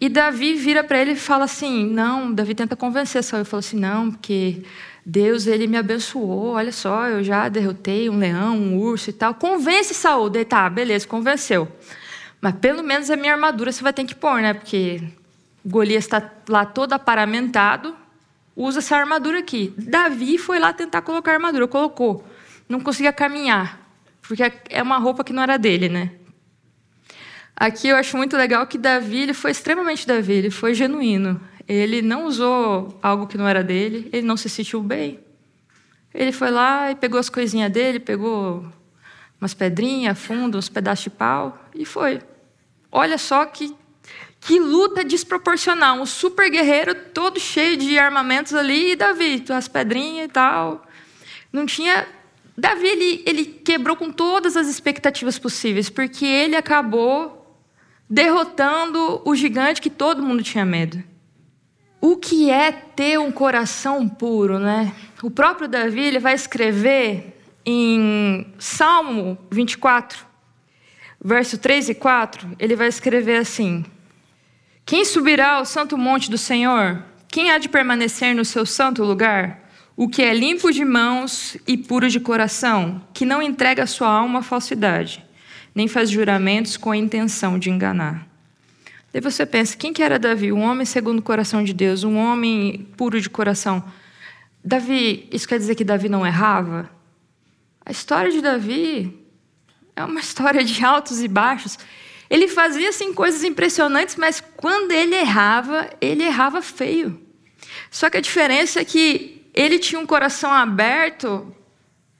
E 0.00 0.08
Davi 0.08 0.54
vira 0.54 0.82
para 0.82 1.02
ele 1.02 1.12
e 1.12 1.16
fala 1.16 1.44
assim: 1.44 1.84
Não, 1.86 2.32
Davi 2.32 2.54
tenta 2.54 2.74
convencer 2.74 3.22
Saul. 3.22 3.40
Ele 3.40 3.48
falou 3.48 3.60
assim: 3.60 3.78
Não, 3.78 4.10
porque 4.10 4.62
Deus 5.10 5.46
ele 5.46 5.66
me 5.66 5.78
abençoou. 5.78 6.50
Olha 6.50 6.70
só, 6.70 7.06
eu 7.06 7.24
já 7.24 7.48
derrotei 7.48 8.10
um 8.10 8.18
leão, 8.18 8.54
um 8.54 8.76
urso 8.76 9.08
e 9.08 9.12
tal. 9.14 9.32
Convence 9.34 9.94
Saul. 9.94 10.28
Daí, 10.28 10.44
tá, 10.44 10.68
beleza, 10.68 11.06
convenceu. 11.06 11.66
Mas 12.42 12.54
pelo 12.56 12.82
menos 12.82 13.08
a 13.08 13.16
minha 13.16 13.32
armadura 13.32 13.72
você 13.72 13.82
vai 13.82 13.94
ter 13.94 14.04
que 14.04 14.14
pôr, 14.14 14.42
né? 14.42 14.52
Porque 14.52 15.02
Golias 15.64 16.04
está 16.04 16.30
lá 16.46 16.66
todo 16.66 16.92
aparamentado. 16.92 17.96
Usa 18.54 18.80
essa 18.80 18.98
armadura 18.98 19.38
aqui. 19.38 19.72
Davi 19.78 20.36
foi 20.36 20.58
lá 20.58 20.74
tentar 20.74 21.00
colocar 21.00 21.30
a 21.30 21.34
armadura, 21.36 21.66
colocou. 21.66 22.22
Não 22.68 22.78
conseguia 22.78 23.12
caminhar, 23.12 23.80
porque 24.20 24.42
é 24.68 24.82
uma 24.82 24.98
roupa 24.98 25.24
que 25.24 25.32
não 25.32 25.42
era 25.42 25.56
dele, 25.56 25.88
né? 25.88 26.10
Aqui 27.56 27.88
eu 27.88 27.96
acho 27.96 28.14
muito 28.14 28.36
legal 28.36 28.66
que 28.66 28.76
Davi 28.76 29.22
ele 29.22 29.32
foi 29.32 29.52
extremamente 29.52 30.06
Davi, 30.06 30.34
ele 30.34 30.50
foi 30.50 30.74
genuíno. 30.74 31.40
Ele 31.68 32.00
não 32.00 32.24
usou 32.24 32.98
algo 33.02 33.26
que 33.26 33.36
não 33.36 33.46
era 33.46 33.62
dele, 33.62 34.08
ele 34.10 34.26
não 34.26 34.38
se 34.38 34.48
sentiu 34.48 34.82
bem. 34.82 35.20
Ele 36.14 36.32
foi 36.32 36.50
lá 36.50 36.90
e 36.90 36.94
pegou 36.94 37.20
as 37.20 37.28
coisinhas 37.28 37.70
dele, 37.70 38.00
pegou 38.00 38.64
umas 39.38 39.52
pedrinhas, 39.52 40.18
fundo, 40.18 40.56
uns 40.56 40.70
pedaços 40.70 41.04
de 41.04 41.10
pau 41.10 41.58
e 41.74 41.84
foi. 41.84 42.20
Olha 42.90 43.18
só 43.18 43.44
que, 43.44 43.76
que 44.40 44.58
luta 44.58 45.04
desproporcional. 45.04 46.00
Um 46.00 46.06
super 46.06 46.50
guerreiro 46.50 46.94
todo 46.94 47.38
cheio 47.38 47.76
de 47.76 47.98
armamentos 47.98 48.54
ali 48.54 48.92
e 48.92 48.96
Davi, 48.96 49.44
as 49.50 49.68
pedrinhas 49.68 50.24
e 50.24 50.32
tal. 50.32 50.86
Não 51.52 51.66
tinha. 51.66 52.08
Davi 52.56 52.86
ele, 52.86 53.22
ele 53.26 53.44
quebrou 53.44 53.94
com 53.94 54.10
todas 54.10 54.56
as 54.56 54.68
expectativas 54.68 55.38
possíveis, 55.38 55.90
porque 55.90 56.24
ele 56.24 56.56
acabou 56.56 57.38
derrotando 58.08 59.20
o 59.24 59.34
gigante 59.34 59.82
que 59.82 59.90
todo 59.90 60.22
mundo 60.22 60.42
tinha 60.42 60.64
medo. 60.64 61.04
O 62.00 62.16
que 62.16 62.50
é 62.50 62.70
ter 62.70 63.18
um 63.18 63.32
coração 63.32 64.08
puro, 64.08 64.58
né? 64.58 64.92
O 65.22 65.30
próprio 65.30 65.68
Davi 65.68 66.00
ele 66.00 66.18
vai 66.18 66.34
escrever 66.34 67.36
em 67.66 68.46
Salmo 68.58 69.36
24, 69.50 70.24
verso 71.22 71.58
3 71.58 71.90
e 71.90 71.94
4, 71.94 72.56
ele 72.58 72.76
vai 72.76 72.88
escrever 72.88 73.38
assim: 73.38 73.84
Quem 74.86 75.04
subirá 75.04 75.54
ao 75.54 75.64
santo 75.64 75.98
monte 75.98 76.30
do 76.30 76.38
Senhor? 76.38 77.02
Quem 77.28 77.50
há 77.50 77.58
de 77.58 77.68
permanecer 77.68 78.34
no 78.34 78.44
seu 78.44 78.64
santo 78.64 79.04
lugar? 79.04 79.68
O 79.96 80.08
que 80.08 80.22
é 80.22 80.32
limpo 80.32 80.70
de 80.70 80.84
mãos 80.84 81.56
e 81.66 81.76
puro 81.76 82.08
de 82.08 82.20
coração, 82.20 83.02
que 83.12 83.26
não 83.26 83.42
entrega 83.42 83.86
sua 83.86 84.08
alma 84.08 84.38
à 84.38 84.42
falsidade 84.42 85.28
nem 85.78 85.86
faz 85.86 86.10
juramentos 86.10 86.76
com 86.76 86.90
a 86.90 86.96
intenção 86.96 87.56
de 87.56 87.70
enganar. 87.70 88.27
Daí 89.12 89.22
você 89.22 89.46
pensa, 89.46 89.76
quem 89.76 89.92
que 89.92 90.02
era 90.02 90.18
Davi? 90.18 90.52
Um 90.52 90.62
homem 90.62 90.84
segundo 90.84 91.20
o 91.20 91.22
coração 91.22 91.64
de 91.64 91.72
Deus, 91.72 92.04
um 92.04 92.16
homem 92.16 92.86
puro 92.96 93.20
de 93.20 93.30
coração. 93.30 93.82
Davi, 94.62 95.28
isso 95.32 95.48
quer 95.48 95.58
dizer 95.58 95.74
que 95.74 95.84
Davi 95.84 96.08
não 96.08 96.26
errava? 96.26 96.90
A 97.84 97.90
história 97.90 98.30
de 98.30 98.42
Davi 98.42 99.18
é 99.96 100.04
uma 100.04 100.20
história 100.20 100.62
de 100.62 100.84
altos 100.84 101.22
e 101.22 101.28
baixos. 101.28 101.78
Ele 102.28 102.46
fazia 102.46 102.90
assim 102.90 103.14
coisas 103.14 103.42
impressionantes, 103.42 104.16
mas 104.16 104.42
quando 104.56 104.92
ele 104.92 105.14
errava, 105.14 105.88
ele 106.00 106.22
errava 106.22 106.60
feio. 106.60 107.18
Só 107.90 108.10
que 108.10 108.18
a 108.18 108.20
diferença 108.20 108.80
é 108.80 108.84
que 108.84 109.48
ele 109.54 109.78
tinha 109.78 109.98
um 109.98 110.06
coração 110.06 110.52
aberto 110.52 111.54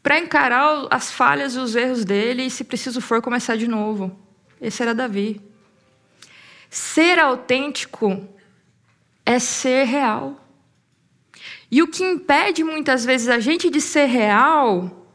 para 0.02 0.18
encarar 0.18 0.86
as 0.90 1.12
falhas 1.12 1.54
e 1.54 1.58
os 1.58 1.76
erros 1.76 2.04
dele 2.04 2.44
e, 2.44 2.50
se 2.50 2.64
preciso 2.64 3.00
for, 3.02 3.20
começar 3.20 3.56
de 3.56 3.68
novo. 3.68 4.18
Esse 4.58 4.82
era 4.82 4.94
Davi. 4.94 5.47
Ser 6.70 7.18
autêntico 7.18 8.28
é 9.24 9.38
ser 9.38 9.84
real. 9.84 10.44
E 11.70 11.82
o 11.82 11.88
que 11.88 12.02
impede 12.02 12.64
muitas 12.64 13.04
vezes 13.04 13.28
a 13.28 13.38
gente 13.38 13.68
de 13.70 13.80
ser 13.80 14.06
real 14.06 15.06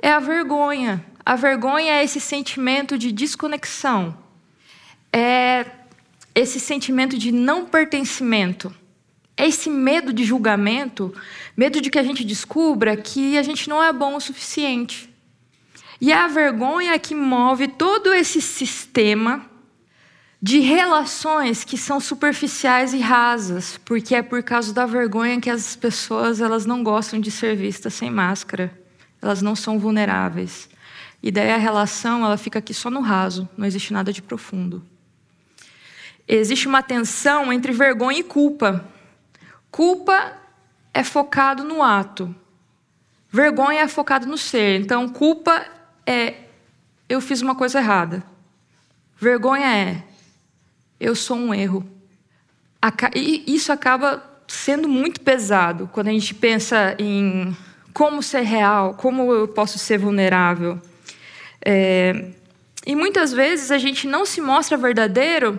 é 0.00 0.10
a 0.10 0.20
vergonha. 0.20 1.04
A 1.24 1.34
vergonha 1.36 1.92
é 1.92 2.04
esse 2.04 2.20
sentimento 2.20 2.96
de 2.96 3.12
desconexão, 3.12 4.16
é 5.12 5.66
esse 6.34 6.58
sentimento 6.60 7.18
de 7.18 7.32
não 7.32 7.66
pertencimento. 7.66 8.74
É 9.36 9.46
esse 9.46 9.70
medo 9.70 10.12
de 10.12 10.24
julgamento, 10.24 11.14
medo 11.56 11.80
de 11.80 11.90
que 11.90 11.98
a 11.98 12.02
gente 12.02 12.24
descubra 12.24 12.96
que 12.96 13.38
a 13.38 13.42
gente 13.42 13.68
não 13.68 13.82
é 13.82 13.92
bom 13.92 14.16
o 14.16 14.20
suficiente. 14.20 15.08
E 16.00 16.10
é 16.10 16.16
a 16.16 16.26
vergonha 16.26 16.98
que 16.98 17.14
move 17.14 17.68
todo 17.68 18.12
esse 18.12 18.40
sistema 18.40 19.47
de 20.40 20.60
relações 20.60 21.64
que 21.64 21.76
são 21.76 21.98
superficiais 21.98 22.94
e 22.94 22.98
rasas, 22.98 23.78
porque 23.84 24.14
é 24.14 24.22
por 24.22 24.42
causa 24.42 24.72
da 24.72 24.86
vergonha 24.86 25.40
que 25.40 25.50
as 25.50 25.74
pessoas 25.74 26.40
elas 26.40 26.64
não 26.64 26.84
gostam 26.84 27.20
de 27.20 27.30
ser 27.30 27.56
vistas 27.56 27.94
sem 27.94 28.10
máscara. 28.10 28.72
Elas 29.20 29.42
não 29.42 29.56
são 29.56 29.78
vulneráveis. 29.80 30.68
E 31.20 31.32
daí 31.32 31.50
a 31.50 31.56
relação 31.56 32.24
ela 32.24 32.36
fica 32.36 32.60
aqui 32.60 32.72
só 32.72 32.88
no 32.88 33.00
raso, 33.00 33.48
não 33.56 33.66
existe 33.66 33.92
nada 33.92 34.12
de 34.12 34.22
profundo. 34.22 34.84
Existe 36.26 36.68
uma 36.68 36.82
tensão 36.82 37.52
entre 37.52 37.72
vergonha 37.72 38.20
e 38.20 38.22
culpa. 38.22 38.84
Culpa 39.70 40.34
é 40.94 41.02
focado 41.02 41.64
no 41.64 41.82
ato. 41.82 42.32
Vergonha 43.30 43.80
é 43.80 43.88
focado 43.88 44.26
no 44.26 44.38
ser. 44.38 44.80
Então, 44.80 45.08
culpa 45.08 45.66
é 46.06 46.44
eu 47.08 47.20
fiz 47.20 47.40
uma 47.40 47.54
coisa 47.54 47.78
errada. 47.78 48.22
Vergonha 49.18 49.66
é 49.66 50.04
eu 51.00 51.14
sou 51.14 51.36
um 51.36 51.54
erro. 51.54 51.88
E 53.14 53.44
isso 53.46 53.72
acaba 53.72 54.22
sendo 54.46 54.88
muito 54.88 55.20
pesado 55.20 55.88
quando 55.92 56.08
a 56.08 56.12
gente 56.12 56.34
pensa 56.34 56.96
em 56.98 57.56
como 57.92 58.22
ser 58.22 58.42
real, 58.42 58.94
como 58.94 59.32
eu 59.32 59.48
posso 59.48 59.78
ser 59.78 59.98
vulnerável. 59.98 60.80
É... 61.64 62.30
E 62.86 62.94
muitas 62.94 63.32
vezes 63.32 63.70
a 63.70 63.78
gente 63.78 64.06
não 64.06 64.24
se 64.24 64.40
mostra 64.40 64.76
verdadeiro 64.76 65.58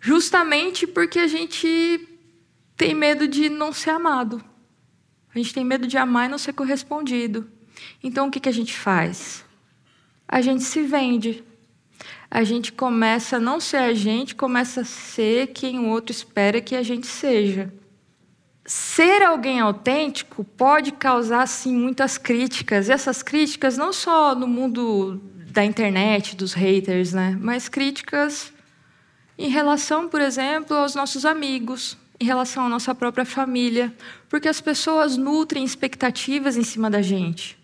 justamente 0.00 0.86
porque 0.86 1.18
a 1.18 1.26
gente 1.26 2.06
tem 2.76 2.94
medo 2.94 3.26
de 3.26 3.48
não 3.48 3.72
ser 3.72 3.90
amado. 3.90 4.44
A 5.34 5.38
gente 5.38 5.54
tem 5.54 5.64
medo 5.64 5.86
de 5.86 5.96
amar 5.96 6.26
e 6.26 6.30
não 6.30 6.38
ser 6.38 6.52
correspondido. 6.52 7.48
Então 8.02 8.28
o 8.28 8.30
que, 8.30 8.40
que 8.40 8.48
a 8.48 8.52
gente 8.52 8.76
faz? 8.76 9.44
A 10.28 10.40
gente 10.40 10.64
se 10.64 10.82
vende. 10.82 11.44
A 12.30 12.42
gente 12.42 12.72
começa 12.72 13.36
a 13.36 13.40
não 13.40 13.60
ser 13.60 13.78
a 13.78 13.94
gente, 13.94 14.34
começa 14.34 14.80
a 14.80 14.84
ser 14.84 15.48
quem 15.48 15.78
o 15.78 15.88
outro 15.88 16.12
espera 16.12 16.60
que 16.60 16.74
a 16.74 16.82
gente 16.82 17.06
seja. 17.06 17.72
Ser 18.64 19.22
alguém 19.22 19.60
autêntico 19.60 20.42
pode 20.42 20.90
causar, 20.92 21.46
sim, 21.46 21.74
muitas 21.74 22.18
críticas. 22.18 22.88
E 22.88 22.92
essas 22.92 23.22
críticas 23.22 23.76
não 23.76 23.92
só 23.92 24.34
no 24.34 24.48
mundo 24.48 25.20
da 25.52 25.64
internet, 25.64 26.34
dos 26.34 26.52
haters, 26.52 27.12
né? 27.12 27.36
mas 27.40 27.68
críticas 27.68 28.52
em 29.38 29.48
relação, 29.48 30.08
por 30.08 30.20
exemplo, 30.20 30.76
aos 30.76 30.94
nossos 30.94 31.24
amigos, 31.24 31.96
em 32.18 32.24
relação 32.24 32.66
à 32.66 32.68
nossa 32.68 32.94
própria 32.94 33.24
família, 33.24 33.94
porque 34.28 34.48
as 34.48 34.60
pessoas 34.60 35.16
nutrem 35.16 35.64
expectativas 35.64 36.56
em 36.56 36.62
cima 36.62 36.90
da 36.90 37.02
gente. 37.02 37.58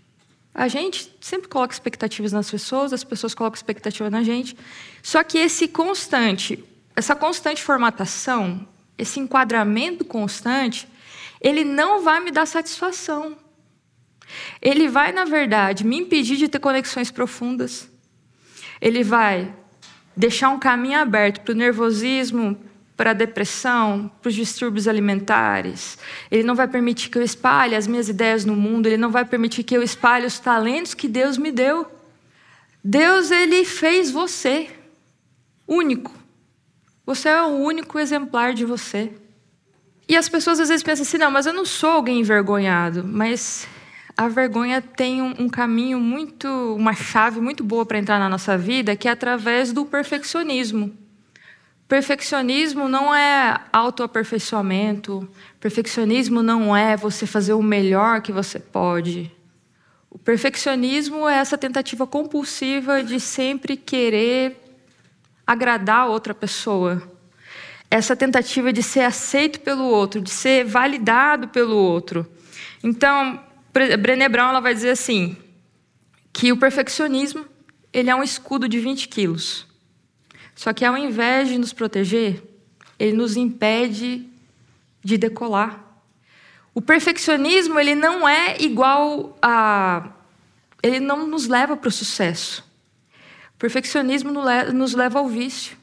A 0.54 0.68
gente 0.68 1.10
sempre 1.20 1.48
coloca 1.48 1.72
expectativas 1.72 2.32
nas 2.32 2.50
pessoas, 2.50 2.92
as 2.92 3.04
pessoas 3.04 3.34
colocam 3.34 3.56
expectativa 3.56 4.10
na 4.10 4.22
gente. 4.22 4.56
Só 5.02 5.22
que 5.22 5.38
esse 5.38 5.66
constante, 5.66 6.62
essa 6.94 7.14
constante 7.16 7.62
formatação, 7.62 8.68
esse 8.98 9.18
enquadramento 9.18 10.04
constante, 10.04 10.86
ele 11.40 11.64
não 11.64 12.02
vai 12.02 12.20
me 12.20 12.30
dar 12.30 12.46
satisfação. 12.46 13.36
Ele 14.60 14.88
vai, 14.88 15.10
na 15.12 15.24
verdade, 15.24 15.84
me 15.84 15.98
impedir 15.98 16.36
de 16.36 16.48
ter 16.48 16.58
conexões 16.58 17.10
profundas. 17.10 17.90
Ele 18.80 19.02
vai 19.02 19.54
deixar 20.16 20.50
um 20.50 20.58
caminho 20.58 20.98
aberto 20.98 21.40
para 21.40 21.52
o 21.52 21.56
nervosismo, 21.56 22.58
para 23.02 23.10
a 23.10 23.14
depressão, 23.14 24.08
para 24.22 24.28
os 24.28 24.34
distúrbios 24.36 24.86
alimentares. 24.86 25.98
Ele 26.30 26.44
não 26.44 26.54
vai 26.54 26.68
permitir 26.68 27.10
que 27.10 27.18
eu 27.18 27.22
espalhe 27.24 27.74
as 27.74 27.88
minhas 27.88 28.08
ideias 28.08 28.44
no 28.44 28.54
mundo, 28.54 28.86
ele 28.86 28.96
não 28.96 29.10
vai 29.10 29.24
permitir 29.24 29.64
que 29.64 29.76
eu 29.76 29.82
espalhe 29.82 30.24
os 30.24 30.38
talentos 30.38 30.94
que 30.94 31.08
Deus 31.08 31.36
me 31.36 31.50
deu. 31.50 31.84
Deus 32.84 33.32
ele 33.32 33.64
fez 33.64 34.08
você 34.08 34.70
único. 35.66 36.14
Você 37.04 37.28
é 37.28 37.42
o 37.42 37.48
único 37.48 37.98
exemplar 37.98 38.54
de 38.54 38.64
você. 38.64 39.10
E 40.08 40.16
as 40.16 40.28
pessoas 40.28 40.60
às 40.60 40.68
vezes 40.68 40.84
pensam 40.84 41.02
assim: 41.02 41.18
não, 41.18 41.28
mas 41.32 41.46
eu 41.46 41.52
não 41.52 41.64
sou 41.64 41.90
alguém 41.90 42.20
envergonhado. 42.20 43.02
Mas 43.02 43.66
a 44.16 44.28
vergonha 44.28 44.80
tem 44.80 45.20
um, 45.20 45.34
um 45.40 45.48
caminho 45.48 45.98
muito, 45.98 46.46
uma 46.76 46.94
chave 46.94 47.40
muito 47.40 47.64
boa 47.64 47.84
para 47.84 47.98
entrar 47.98 48.20
na 48.20 48.28
nossa 48.28 48.56
vida, 48.56 48.94
que 48.94 49.08
é 49.08 49.10
através 49.10 49.72
do 49.72 49.84
perfeccionismo. 49.84 51.01
Perfeccionismo 51.92 52.88
não 52.88 53.14
é 53.14 53.60
autoaperfeiçoamento. 53.70 55.28
Perfeccionismo 55.60 56.42
não 56.42 56.74
é 56.74 56.96
você 56.96 57.26
fazer 57.26 57.52
o 57.52 57.62
melhor 57.62 58.22
que 58.22 58.32
você 58.32 58.58
pode. 58.58 59.30
O 60.08 60.18
perfeccionismo 60.18 61.28
é 61.28 61.34
essa 61.34 61.58
tentativa 61.58 62.06
compulsiva 62.06 63.04
de 63.04 63.20
sempre 63.20 63.76
querer 63.76 64.56
agradar 65.46 66.08
outra 66.08 66.32
pessoa. 66.32 67.02
Essa 67.90 68.16
tentativa 68.16 68.72
de 68.72 68.82
ser 68.82 69.00
aceito 69.00 69.60
pelo 69.60 69.84
outro, 69.84 70.22
de 70.22 70.30
ser 70.30 70.64
validado 70.64 71.48
pelo 71.48 71.76
outro. 71.76 72.26
Então, 72.82 73.38
Brené 74.00 74.30
Brown 74.30 74.48
ela 74.48 74.60
vai 74.60 74.72
dizer 74.72 74.92
assim, 74.92 75.36
que 76.32 76.52
o 76.52 76.56
perfeccionismo 76.56 77.44
ele 77.92 78.08
é 78.08 78.14
um 78.14 78.22
escudo 78.22 78.66
de 78.66 78.80
20 78.80 79.08
quilos. 79.08 79.70
Só 80.54 80.72
que 80.72 80.84
ao 80.84 80.96
invés 80.96 81.48
de 81.48 81.58
nos 81.58 81.72
proteger, 81.72 82.42
ele 82.98 83.16
nos 83.16 83.36
impede 83.36 84.28
de 85.02 85.18
decolar. 85.18 85.82
O 86.74 86.80
perfeccionismo 86.80 87.78
ele 87.78 87.94
não 87.94 88.28
é 88.28 88.56
igual 88.60 89.36
a. 89.42 90.10
Ele 90.82 91.00
não 91.00 91.26
nos 91.26 91.46
leva 91.46 91.76
para 91.76 91.88
o 91.88 91.92
sucesso. 91.92 92.64
O 93.54 93.58
perfeccionismo 93.58 94.32
nos 94.72 94.94
leva 94.94 95.18
ao 95.18 95.28
vício. 95.28 95.76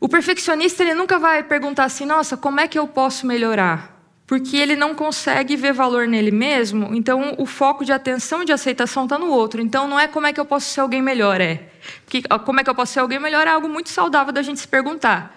O 0.00 0.08
perfeccionista 0.08 0.82
ele 0.82 0.94
nunca 0.94 1.18
vai 1.18 1.42
perguntar 1.42 1.84
assim: 1.84 2.06
nossa, 2.06 2.36
como 2.36 2.60
é 2.60 2.66
que 2.66 2.78
eu 2.78 2.88
posso 2.88 3.26
melhorar? 3.26 3.99
Porque 4.30 4.56
ele 4.56 4.76
não 4.76 4.94
consegue 4.94 5.56
ver 5.56 5.72
valor 5.72 6.06
nele 6.06 6.30
mesmo, 6.30 6.94
então 6.94 7.34
o 7.36 7.44
foco 7.44 7.84
de 7.84 7.90
atenção 7.90 8.42
e 8.42 8.44
de 8.44 8.52
aceitação 8.52 9.02
está 9.02 9.18
no 9.18 9.26
outro. 9.26 9.60
Então 9.60 9.88
não 9.88 9.98
é 9.98 10.06
como 10.06 10.24
é 10.24 10.32
que 10.32 10.38
eu 10.38 10.44
posso 10.44 10.70
ser 10.70 10.78
alguém 10.78 11.02
melhor, 11.02 11.40
é. 11.40 11.68
Porque, 12.04 12.22
como 12.44 12.60
é 12.60 12.62
que 12.62 12.70
eu 12.70 12.74
posso 12.76 12.92
ser 12.92 13.00
alguém 13.00 13.18
melhor 13.18 13.44
é 13.48 13.50
algo 13.50 13.68
muito 13.68 13.88
saudável 13.88 14.32
da 14.32 14.40
gente 14.40 14.60
se 14.60 14.68
perguntar. 14.68 15.36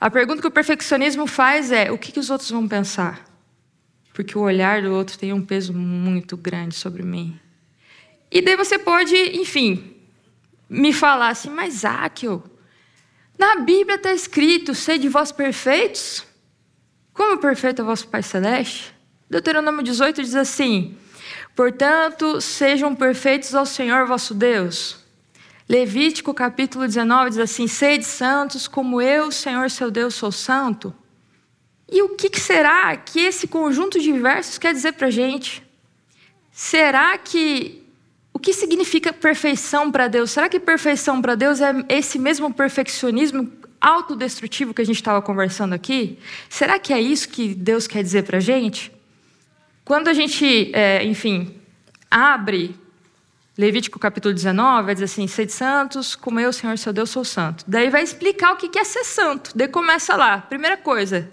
A 0.00 0.10
pergunta 0.10 0.40
que 0.40 0.48
o 0.48 0.50
perfeccionismo 0.50 1.28
faz 1.28 1.70
é: 1.70 1.92
o 1.92 1.96
que, 1.96 2.10
que 2.10 2.18
os 2.18 2.28
outros 2.28 2.50
vão 2.50 2.66
pensar? 2.66 3.24
Porque 4.12 4.36
o 4.36 4.40
olhar 4.40 4.82
do 4.82 4.92
outro 4.92 5.16
tem 5.16 5.32
um 5.32 5.40
peso 5.40 5.72
muito 5.72 6.36
grande 6.36 6.74
sobre 6.74 7.04
mim. 7.04 7.38
E 8.32 8.42
daí 8.42 8.56
você 8.56 8.80
pode, 8.80 9.14
enfim, 9.14 9.94
me 10.68 10.92
falar 10.92 11.28
assim, 11.28 11.50
mas 11.50 11.84
Áquil, 11.84 12.42
na 13.38 13.60
Bíblia 13.60 13.94
está 13.94 14.12
escrito: 14.12 14.74
sede 14.74 15.08
vós 15.08 15.30
perfeitos 15.30 16.33
como 17.14 17.38
perfeito 17.38 17.80
é 17.80 17.84
vosso 17.84 18.08
Pai 18.08 18.22
Celeste? 18.22 18.92
Deuteronômio 19.30 19.82
18 19.82 20.20
diz 20.22 20.34
assim: 20.34 20.98
Portanto, 21.54 22.40
sejam 22.40 22.94
perfeitos 22.94 23.54
ao 23.54 23.64
Senhor 23.64 24.06
vosso 24.06 24.34
Deus. 24.34 24.98
Levítico 25.68 26.34
capítulo 26.34 26.84
19 26.84 27.30
diz 27.30 27.38
assim: 27.38 27.68
Sede 27.68 28.04
santos, 28.04 28.68
como 28.68 29.00
eu, 29.00 29.30
Senhor 29.30 29.70
seu 29.70 29.90
Deus, 29.90 30.14
sou 30.14 30.32
santo. 30.32 30.92
E 31.90 32.02
o 32.02 32.10
que 32.10 32.38
será 32.38 32.96
que 32.96 33.20
esse 33.20 33.46
conjunto 33.46 34.00
de 34.00 34.12
versos 34.12 34.58
quer 34.58 34.74
dizer 34.74 34.92
para 34.92 35.06
a 35.06 35.10
gente? 35.10 35.62
Será 36.50 37.16
que. 37.16 37.82
O 38.32 38.38
que 38.38 38.52
significa 38.52 39.12
perfeição 39.12 39.92
para 39.92 40.08
Deus? 40.08 40.32
Será 40.32 40.48
que 40.48 40.58
perfeição 40.58 41.22
para 41.22 41.36
Deus 41.36 41.60
é 41.60 41.72
esse 41.88 42.18
mesmo 42.18 42.52
perfeccionismo 42.52 43.50
autodestrutivo 43.84 44.72
que 44.72 44.80
a 44.80 44.84
gente 44.84 44.96
estava 44.96 45.20
conversando 45.20 45.74
aqui, 45.74 46.18
será 46.48 46.78
que 46.78 46.92
é 46.92 47.00
isso 47.00 47.28
que 47.28 47.54
Deus 47.54 47.86
quer 47.86 48.02
dizer 48.02 48.24
para 48.24 48.38
a 48.38 48.40
gente? 48.40 48.90
Quando 49.84 50.08
a 50.08 50.14
gente, 50.14 50.70
é, 50.74 51.04
enfim, 51.04 51.60
abre 52.10 52.74
Levítico 53.56 53.98
capítulo 53.98 54.32
19, 54.34 54.86
vai 54.86 54.94
dizer 54.94 55.04
assim: 55.04 55.26
Sede 55.28 55.52
santos, 55.52 56.16
como 56.16 56.40
eu, 56.40 56.52
Senhor 56.52 56.76
seu 56.78 56.92
Deus, 56.92 57.10
sou 57.10 57.24
santo. 57.24 57.64
Daí 57.68 57.90
vai 57.90 58.02
explicar 58.02 58.52
o 58.52 58.56
que 58.56 58.78
é 58.78 58.84
ser 58.84 59.04
santo. 59.04 59.52
Daí 59.54 59.68
começa 59.68 60.16
lá. 60.16 60.38
Primeira 60.38 60.76
coisa: 60.76 61.30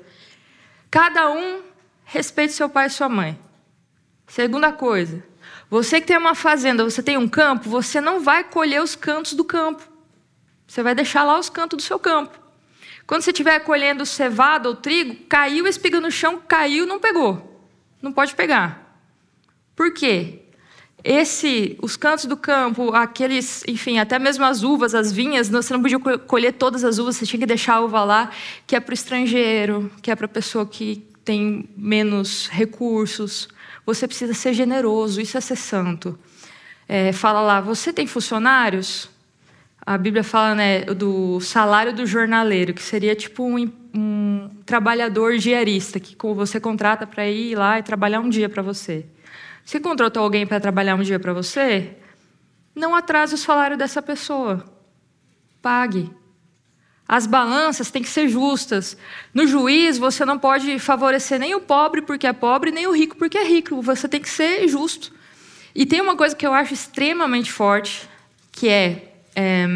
cada 0.91 1.31
um 1.31 1.61
respeite 2.03 2.53
seu 2.53 2.69
pai 2.69 2.87
e 2.87 2.89
sua 2.89 3.07
mãe. 3.07 3.39
Segunda 4.27 4.71
coisa: 4.71 5.23
você 5.69 6.01
que 6.01 6.07
tem 6.07 6.17
uma 6.17 6.35
fazenda, 6.35 6.83
você 6.83 7.01
tem 7.01 7.17
um 7.17 7.27
campo, 7.27 7.69
você 7.69 8.01
não 8.01 8.19
vai 8.19 8.43
colher 8.43 8.83
os 8.83 8.95
cantos 8.95 9.33
do 9.33 9.43
campo. 9.43 9.81
Você 10.67 10.83
vai 10.83 10.93
deixar 10.93 11.23
lá 11.23 11.39
os 11.39 11.49
cantos 11.49 11.77
do 11.77 11.81
seu 11.81 11.97
campo. 11.97 12.40
Quando 13.11 13.23
você 13.23 13.31
estiver 13.31 13.59
colhendo 13.59 14.05
cevada 14.05 14.69
ou 14.69 14.75
trigo, 14.77 15.17
caiu 15.27 15.65
a 15.65 15.69
espiga 15.69 15.99
no 15.99 16.09
chão, 16.09 16.41
caiu, 16.47 16.85
não 16.87 16.97
pegou. 16.97 17.61
Não 18.01 18.13
pode 18.13 18.33
pegar. 18.33 19.03
Por 19.75 19.93
quê? 19.93 20.43
Esse, 21.03 21.77
os 21.81 21.97
cantos 21.97 22.23
do 22.23 22.37
campo, 22.37 22.95
aqueles, 22.95 23.65
enfim, 23.67 23.99
até 23.99 24.17
mesmo 24.17 24.45
as 24.45 24.63
uvas, 24.63 24.95
as 24.95 25.11
vinhas, 25.11 25.49
você 25.49 25.73
não 25.73 25.81
podia 25.81 25.99
colher 25.99 26.53
todas 26.53 26.85
as 26.85 26.99
uvas, 26.99 27.17
você 27.17 27.25
tinha 27.25 27.41
que 27.41 27.45
deixar 27.45 27.73
a 27.73 27.81
uva 27.81 28.01
lá, 28.05 28.31
que 28.65 28.77
é 28.77 28.79
para 28.79 28.91
o 28.91 28.93
estrangeiro, 28.93 29.91
que 30.01 30.09
é 30.09 30.15
para 30.15 30.25
a 30.25 30.29
pessoa 30.29 30.65
que 30.65 31.05
tem 31.25 31.67
menos 31.75 32.47
recursos. 32.47 33.49
Você 33.85 34.07
precisa 34.07 34.33
ser 34.33 34.53
generoso, 34.53 35.19
isso 35.19 35.37
é 35.37 35.41
ser 35.41 35.57
santo. 35.57 36.17
É, 36.87 37.11
fala 37.11 37.41
lá, 37.41 37.59
você 37.59 37.91
tem 37.91 38.07
funcionários? 38.07 39.10
A 39.83 39.97
Bíblia 39.97 40.23
fala 40.23 40.53
né, 40.53 40.81
do 40.81 41.39
salário 41.39 41.93
do 41.93 42.05
jornaleiro, 42.05 42.73
que 42.73 42.83
seria 42.83 43.15
tipo 43.15 43.43
um, 43.43 43.71
um 43.95 44.49
trabalhador 44.65 45.37
diarista, 45.37 45.99
que 45.99 46.15
você 46.35 46.59
contrata 46.59 47.07
para 47.07 47.27
ir 47.27 47.55
lá 47.55 47.79
e 47.79 47.83
trabalhar 47.83 48.19
um 48.19 48.29
dia 48.29 48.47
para 48.47 48.61
você. 48.61 49.05
Se 49.65 49.79
contratou 49.79 50.23
alguém 50.23 50.45
para 50.45 50.59
trabalhar 50.59 50.95
um 50.95 51.01
dia 51.01 51.19
para 51.19 51.33
você, 51.33 51.97
não 52.75 52.95
atrase 52.95 53.33
o 53.33 53.37
salário 53.37 53.75
dessa 53.75 54.01
pessoa. 54.01 54.63
Pague. 55.61 56.11
As 57.07 57.25
balanças 57.25 57.91
têm 57.91 58.03
que 58.03 58.07
ser 58.07 58.29
justas. 58.29 58.95
No 59.33 59.45
juiz, 59.45 59.97
você 59.97 60.23
não 60.23 60.39
pode 60.39 60.79
favorecer 60.79 61.39
nem 61.39 61.55
o 61.55 61.59
pobre 61.59 62.01
porque 62.01 62.25
é 62.25 62.33
pobre, 62.33 62.71
nem 62.71 62.87
o 62.87 62.93
rico 62.93 63.17
porque 63.17 63.37
é 63.37 63.43
rico. 63.43 63.81
Você 63.81 64.07
tem 64.07 64.21
que 64.21 64.29
ser 64.29 64.67
justo. 64.67 65.11
E 65.73 65.85
tem 65.85 65.99
uma 65.99 66.15
coisa 66.15 66.35
que 66.35 66.45
eu 66.45 66.53
acho 66.53 66.73
extremamente 66.73 67.51
forte, 67.51 68.07
que 68.51 68.69
é 68.69 69.10
é, 69.35 69.67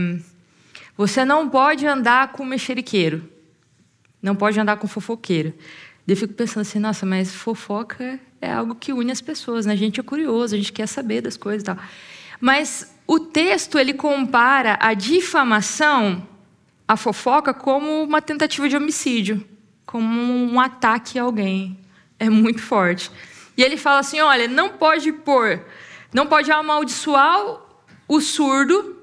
você 0.98 1.26
não 1.26 1.50
pode 1.50 1.86
andar 1.86 2.32
com 2.32 2.46
mexeriqueiro. 2.46 3.30
Não 4.22 4.36
pode 4.36 4.60
andar 4.60 4.78
com 4.78 4.88
fofoqueiro. 4.88 5.54
Eu 6.08 6.16
fico 6.16 6.34
pensando 6.34 6.62
assim, 6.62 6.80
nossa, 6.80 7.06
mas 7.06 7.34
fofoca 7.34 8.20
é 8.42 8.52
algo 8.52 8.76
que 8.76 8.94
une 8.94 9.12
as 9.12 9.22
pessoas, 9.22 9.66
né? 9.66 9.74
A 9.74 9.76
gente 9.76 10.00
é 10.00 10.04
curioso, 10.04 10.56
a 10.56 10.58
gente 10.58 10.72
quer 10.72 10.88
saber 10.88 11.22
das 11.22 11.36
coisas 11.36 11.64
e 11.64 11.66
tal. 11.66 11.78
Mas 12.40 12.96
o 13.08 13.20
texto 13.20 13.78
ele 13.78 13.94
compara 13.94 14.78
a 14.80 14.94
difamação, 14.94 16.28
a 16.88 16.96
fofoca, 16.96 17.54
como 17.54 18.04
uma 18.04 18.22
tentativa 18.22 18.70
de 18.70 18.78
homicídio, 18.78 19.46
como 19.86 20.22
um 20.22 20.60
ataque 20.60 21.18
a 21.18 21.24
alguém. 21.24 21.78
É 22.20 22.30
muito 22.30 22.62
forte. 22.62 23.12
E 23.58 23.64
ele 23.64 23.78
fala 23.78 24.00
assim: 24.00 24.20
olha, 24.20 24.48
não 24.48 24.70
pode 24.70 25.12
pôr, 25.12 25.66
não 26.14 26.28
pode 26.28 26.52
amaldiçoar 26.52 27.62
o 28.08 28.22
surdo 28.22 28.96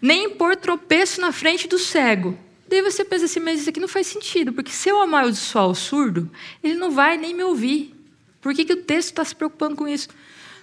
nem 0.00 0.30
pôr 0.30 0.56
tropeço 0.56 1.20
na 1.20 1.32
frente 1.32 1.68
do 1.68 1.78
cego. 1.78 2.38
Daí 2.68 2.82
você 2.82 3.04
pensa 3.04 3.24
assim, 3.24 3.40
mas 3.40 3.60
isso 3.60 3.70
aqui 3.70 3.80
não 3.80 3.88
faz 3.88 4.06
sentido, 4.06 4.52
porque 4.52 4.70
se 4.70 4.88
eu 4.88 5.02
amaldiçoar 5.02 5.66
o 5.66 5.74
surdo, 5.74 6.30
ele 6.62 6.74
não 6.74 6.90
vai 6.90 7.16
nem 7.16 7.34
me 7.34 7.42
ouvir. 7.42 7.94
Por 8.40 8.54
que, 8.54 8.64
que 8.64 8.72
o 8.72 8.82
texto 8.82 9.08
está 9.08 9.24
se 9.24 9.34
preocupando 9.34 9.76
com 9.76 9.88
isso? 9.88 10.08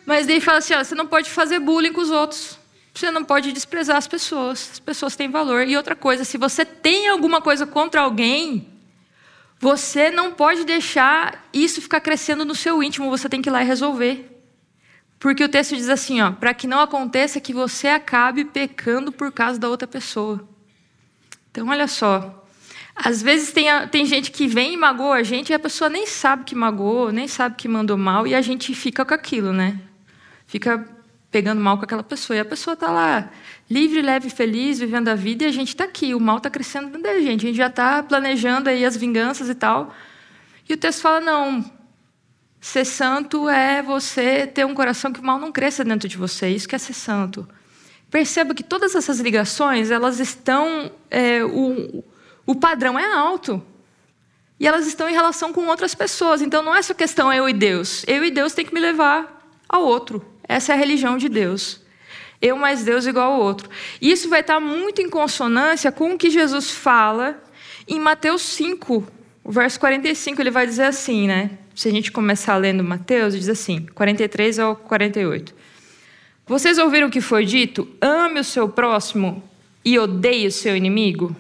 Mas 0.06 0.26
daí 0.26 0.40
fala 0.40 0.60
assim: 0.60 0.74
ó, 0.74 0.84
você 0.84 0.96
não 0.96 1.06
pode 1.06 1.30
fazer 1.30 1.60
bullying 1.60 1.92
com 1.92 2.02
os 2.02 2.10
outros. 2.10 2.58
Você 2.94 3.12
não 3.12 3.24
pode 3.24 3.52
desprezar 3.52 3.98
as 3.98 4.08
pessoas. 4.08 4.70
As 4.74 4.80
pessoas 4.80 5.16
têm 5.16 5.30
valor. 5.30 5.68
E 5.68 5.78
outra 5.78 5.96
coisa, 5.96 6.24
se 6.24 6.38
você 6.38 6.66
tem 6.66 7.08
alguma 7.10 7.42
coisa 7.42 7.68
contra 7.68 8.02
alguém, 8.02 8.68
você 9.60 10.10
não 10.10 10.32
pode 10.32 10.64
deixar 10.64 11.48
isso 11.54 11.82
ficar 11.82 12.00
crescendo 12.00 12.46
no 12.46 12.56
seu 12.56 12.82
íntimo. 12.82 13.10
Você 13.10 13.28
tem 13.30 13.42
que 13.42 13.50
ir 13.50 13.52
lá 13.52 13.62
e 13.62 13.66
resolver. 13.66 14.37
Porque 15.20 15.44
o 15.44 15.50
texto 15.50 15.76
diz 15.76 15.90
assim, 15.90 16.22
ó, 16.22 16.32
para 16.32 16.54
que 16.54 16.68
não 16.68 16.80
aconteça 16.80 17.42
que 17.42 17.54
você 17.54 17.88
acabe 17.88 18.46
pecando 18.46 19.12
por 19.12 19.32
causa 19.32 19.60
da 19.60 19.68
outra 19.68 19.88
pessoa. 19.88 20.48
Então, 21.50 21.70
olha 21.70 21.88
só. 21.88 22.46
Às 22.96 23.22
vezes 23.22 23.52
tem, 23.52 23.66
tem 23.90 24.06
gente 24.06 24.32
que 24.32 24.48
vem 24.48 24.74
e 24.74 24.78
magoa 24.78 25.18
a 25.18 25.24
gente 25.24 25.50
e 25.50 25.54
a 25.54 25.60
pessoa 25.60 25.90
nem 25.90 26.08
sabe 26.08 26.44
que 26.44 26.56
magoou, 26.56 27.12
nem 27.12 27.28
sabe 27.28 27.56
que 27.56 27.68
mandou 27.68 27.98
mal 27.98 28.26
e 28.26 28.34
a 28.34 28.42
gente 28.42 28.74
fica 28.74 29.06
com 29.06 29.14
aquilo, 29.14 29.54
né? 29.54 29.80
Fica 30.48 30.88
pegando 31.32 31.62
mal 31.62 31.78
com 31.78 31.84
aquela 31.84 32.04
pessoa. 32.04 32.38
E 32.38 32.40
a 32.40 32.46
pessoa 32.46 32.74
está 32.74 32.90
lá, 32.90 33.30
livre, 33.70 34.02
leve, 34.02 34.30
feliz, 34.30 34.80
vivendo 34.80 35.10
a 35.10 35.16
vida, 35.16 35.44
e 35.44 35.48
a 35.48 35.52
gente 35.52 35.70
está 35.70 35.84
aqui. 35.84 36.16
O 36.16 36.20
mal 36.20 36.38
está 36.38 36.50
crescendo 36.50 36.88
dentro 36.88 37.04
da 37.04 37.20
gente. 37.20 37.46
A 37.46 37.50
gente 37.50 37.58
já 37.58 37.68
está 37.68 38.02
planejando 38.02 38.70
aí 38.70 38.86
as 38.86 38.98
vinganças 38.98 39.50
e 39.50 39.56
tal. 39.56 39.94
E 40.68 40.74
o 40.74 40.78
texto 40.78 41.02
fala: 41.02 41.20
não, 41.20 41.64
ser 42.68 42.86
santo 42.86 43.48
é 43.48 43.82
você 43.82 44.46
ter 44.46 44.66
um 44.66 44.74
coração 44.74 45.14
que 45.14 45.20
o 45.20 45.24
mal 45.24 45.40
não 45.40 45.52
cresça 45.52 45.86
dentro 45.86 46.08
de 46.08 46.18
você. 46.18 46.50
Isso 46.50 46.68
que 46.68 46.76
é 46.76 46.78
ser 46.78 46.94
santo. 46.94 47.48
Perceba 48.12 48.54
que 48.54 48.64
todas 48.64 48.94
essas 48.94 49.20
ligações, 49.20 49.90
elas 49.90 50.20
estão. 50.20 50.92
É, 51.10 51.44
o, 51.44 52.04
o 52.46 52.56
padrão 52.56 53.00
é 53.00 53.14
alto. 53.14 53.64
E 54.60 54.68
elas 54.68 54.86
estão 54.86 55.10
em 55.10 55.14
relação 55.14 55.54
com 55.54 55.66
outras 55.68 55.96
pessoas. 55.96 56.42
Então 56.42 56.62
não 56.62 56.76
é 56.76 56.82
só 56.82 56.94
questão 56.94 57.32
eu 57.32 57.48
e 57.48 57.54
Deus. 57.54 58.04
Eu 58.06 58.24
e 58.24 58.32
Deus 58.32 58.54
tem 58.54 58.66
que 58.66 58.74
me 58.74 58.82
levar 58.82 59.50
ao 59.70 59.84
outro. 59.84 60.26
Essa 60.44 60.74
é 60.74 60.76
a 60.76 60.78
religião 60.78 61.18
de 61.18 61.30
Deus. 61.30 61.82
Eu 62.42 62.58
mais 62.58 62.84
Deus 62.84 63.06
igual 63.06 63.34
ao 63.34 63.40
outro. 63.40 63.70
E 64.02 64.12
isso 64.12 64.28
vai 64.28 64.42
estar 64.42 64.60
muito 64.60 65.02
em 65.02 65.10
consonância 65.10 65.92
com 65.92 66.14
o 66.14 66.18
que 66.18 66.30
Jesus 66.30 66.70
fala 66.70 67.42
em 67.88 68.00
Mateus 68.00 68.42
5, 68.42 69.08
o 69.44 69.52
verso 69.52 69.80
45. 69.80 70.42
Ele 70.42 70.52
vai 70.52 70.68
dizer 70.68 70.84
assim, 70.84 71.28
né? 71.28 71.52
Se 71.78 71.90
a 71.90 71.92
gente 71.92 72.12
começar 72.12 72.58
lendo 72.58 72.84
Mateus, 72.84 73.36
diz 73.36 73.48
assim, 73.48 73.86
43 73.94 74.58
ao 74.58 74.76
48. 74.76 75.54
Vocês 76.48 76.80
ouviram 76.80 77.08
o 77.08 77.12
que 77.12 77.22
foi 77.22 77.46
dito? 77.46 77.88
Ame 78.02 78.40
o 78.40 78.44
seu 78.44 78.68
próximo 78.68 79.44
e 79.86 80.00
odeie 80.00 80.48
o 80.48 80.52
seu 80.52 80.76
inimigo? 80.76 81.36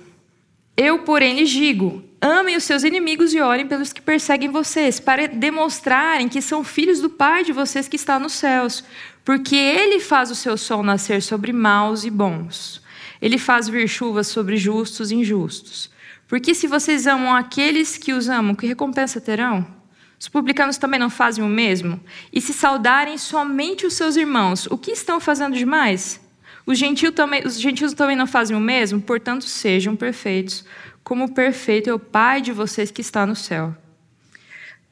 Eu, 0.77 0.99
porém, 0.99 1.39
lhes 1.39 1.49
digo: 1.49 2.03
amem 2.21 2.55
os 2.55 2.65
seus 2.65 2.83
inimigos 2.83 3.33
e 3.33 3.41
orem 3.41 3.65
pelos 3.65 3.91
que 3.91 3.99
perseguem 3.99 4.51
vocês, 4.51 4.99
para 4.99 5.27
demonstrarem 5.27 6.29
que 6.29 6.39
são 6.39 6.63
filhos 6.63 7.01
do 7.01 7.09
Pai 7.09 7.43
de 7.43 7.51
vocês 7.51 7.87
que 7.87 7.95
está 7.95 8.19
nos 8.19 8.33
céus. 8.33 8.83
Porque 9.25 9.55
Ele 9.55 9.99
faz 9.99 10.29
o 10.29 10.35
seu 10.35 10.55
sol 10.55 10.83
nascer 10.83 11.23
sobre 11.23 11.51
maus 11.51 12.05
e 12.05 12.11
bons. 12.11 12.79
Ele 13.19 13.39
faz 13.39 13.67
vir 13.67 13.87
chuvas 13.87 14.27
sobre 14.27 14.55
justos 14.55 15.09
e 15.09 15.15
injustos. 15.15 15.89
Porque 16.27 16.53
se 16.53 16.67
vocês 16.67 17.07
amam 17.07 17.33
aqueles 17.33 17.97
que 17.97 18.13
os 18.13 18.29
amam, 18.29 18.53
que 18.53 18.67
recompensa 18.67 19.19
terão? 19.19 19.76
Os 20.19 20.27
publicanos 20.27 20.77
também 20.77 20.99
não 20.99 21.09
fazem 21.09 21.43
o 21.43 21.47
mesmo? 21.47 21.99
E 22.33 22.41
se 22.41 22.53
saudarem 22.53 23.17
somente 23.17 23.85
os 23.85 23.93
seus 23.93 24.15
irmãos, 24.15 24.65
o 24.67 24.77
que 24.77 24.91
estão 24.91 25.19
fazendo 25.19 25.55
demais? 25.55 26.19
Os 26.65 26.77
gentios, 26.77 27.13
também, 27.13 27.45
os 27.45 27.59
gentios 27.59 27.93
também 27.93 28.15
não 28.15 28.27
fazem 28.27 28.55
o 28.55 28.59
mesmo? 28.59 28.99
Portanto, 28.99 29.45
sejam 29.45 29.95
perfeitos, 29.95 30.65
como 31.03 31.33
perfeito 31.33 31.89
é 31.89 31.93
o 31.93 31.99
Pai 31.99 32.41
de 32.41 32.51
vocês 32.51 32.91
que 32.91 33.01
está 33.01 33.25
no 33.25 33.35
céu. 33.35 33.75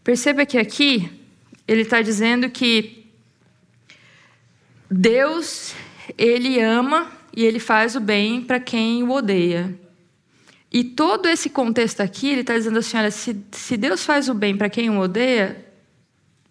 Perceba 0.03 0.45
que 0.45 0.57
aqui 0.57 1.11
ele 1.67 1.81
está 1.81 2.01
dizendo 2.01 2.49
que 2.49 3.05
Deus, 4.89 5.73
ele 6.17 6.61
ama 6.61 7.11
e 7.35 7.43
ele 7.43 7.59
faz 7.59 7.95
o 7.95 7.99
bem 7.99 8.41
para 8.41 8.59
quem 8.59 9.03
o 9.03 9.11
odeia. 9.11 9.77
E 10.75 10.83
todo 10.83 11.27
esse 11.27 11.49
contexto 11.49 12.01
aqui, 12.01 12.27
ele 12.27 12.41
está 12.41 12.53
dizendo 12.57 12.79
assim: 12.79 12.97
olha, 12.97 13.11
se, 13.11 13.45
se 13.51 13.77
Deus 13.77 14.03
faz 14.03 14.27
o 14.27 14.33
bem 14.33 14.57
para 14.57 14.69
quem 14.69 14.89
o 14.89 14.99
odeia, 14.99 15.65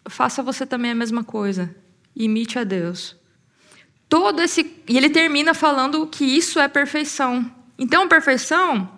faça 0.08 0.42
você 0.42 0.64
também 0.64 0.90
a 0.90 0.94
mesma 0.94 1.22
coisa. 1.22 1.74
Imite 2.16 2.58
a 2.58 2.64
Deus 2.64 3.16
todo 4.14 4.40
esse 4.40 4.84
e 4.88 4.96
ele 4.96 5.10
termina 5.10 5.54
falando 5.54 6.06
que 6.06 6.24
isso 6.24 6.60
é 6.60 6.68
perfeição. 6.68 7.50
Então, 7.76 8.06
perfeição, 8.06 8.88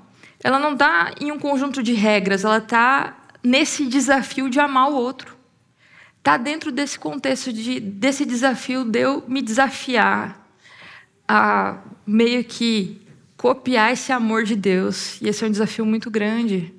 ela 0.45 0.59
não 0.59 0.75
está 0.75 1.15
em 1.19 1.33
um 1.33 1.39
conjunto 1.39 1.83
de 1.83 1.95
regras, 1.95 2.45
ela 2.45 2.59
está 2.59 3.17
nesse 3.43 3.87
desafio 3.87 4.51
de 4.51 4.61
amar 4.61 4.91
o 4.91 4.95
outro. 4.95 5.35
Está 6.19 6.37
dentro 6.37 6.71
desse 6.71 6.99
contexto 6.99 7.51
de, 7.51 7.81
desse 7.81 8.27
desafio 8.27 8.85
de 8.85 8.99
eu 8.99 9.25
me 9.27 9.41
desafiar 9.41 10.47
a 11.27 11.79
meio 12.07 12.45
que 12.45 13.01
copiar 13.47 13.93
esse 13.93 14.11
amor 14.11 14.43
de 14.43 14.57
Deus. 14.57 15.21
E 15.23 15.29
esse 15.29 15.45
é 15.45 15.47
um 15.47 15.51
desafio 15.51 15.87
muito 15.87 16.11
grande. 16.11 16.75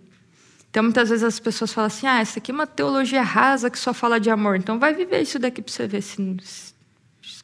Então, 0.70 0.84
muitas 0.84 1.08
vezes 1.08 1.24
as 1.24 1.40
pessoas 1.40 1.72
falam 1.72 1.88
assim: 1.88 2.06
ah, 2.06 2.20
essa 2.20 2.40
aqui 2.40 2.52
é 2.52 2.54
uma 2.54 2.68
teologia 2.68 3.22
rasa 3.22 3.70
que 3.70 3.80
só 3.80 3.94
fala 3.94 4.20
de 4.20 4.30
amor. 4.30 4.58
Então, 4.58 4.78
vai 4.78 4.94
viver 4.94 5.22
isso 5.22 5.40
daqui 5.40 5.62
para 5.62 5.72
você 5.72 5.88
ver 5.88 6.02
se, 6.02 6.18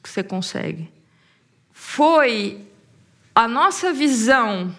que 0.03 0.09
você 0.09 0.23
consegue. 0.23 0.91
Foi 1.71 2.59
a 3.33 3.47
nossa 3.47 3.93
visão 3.93 4.75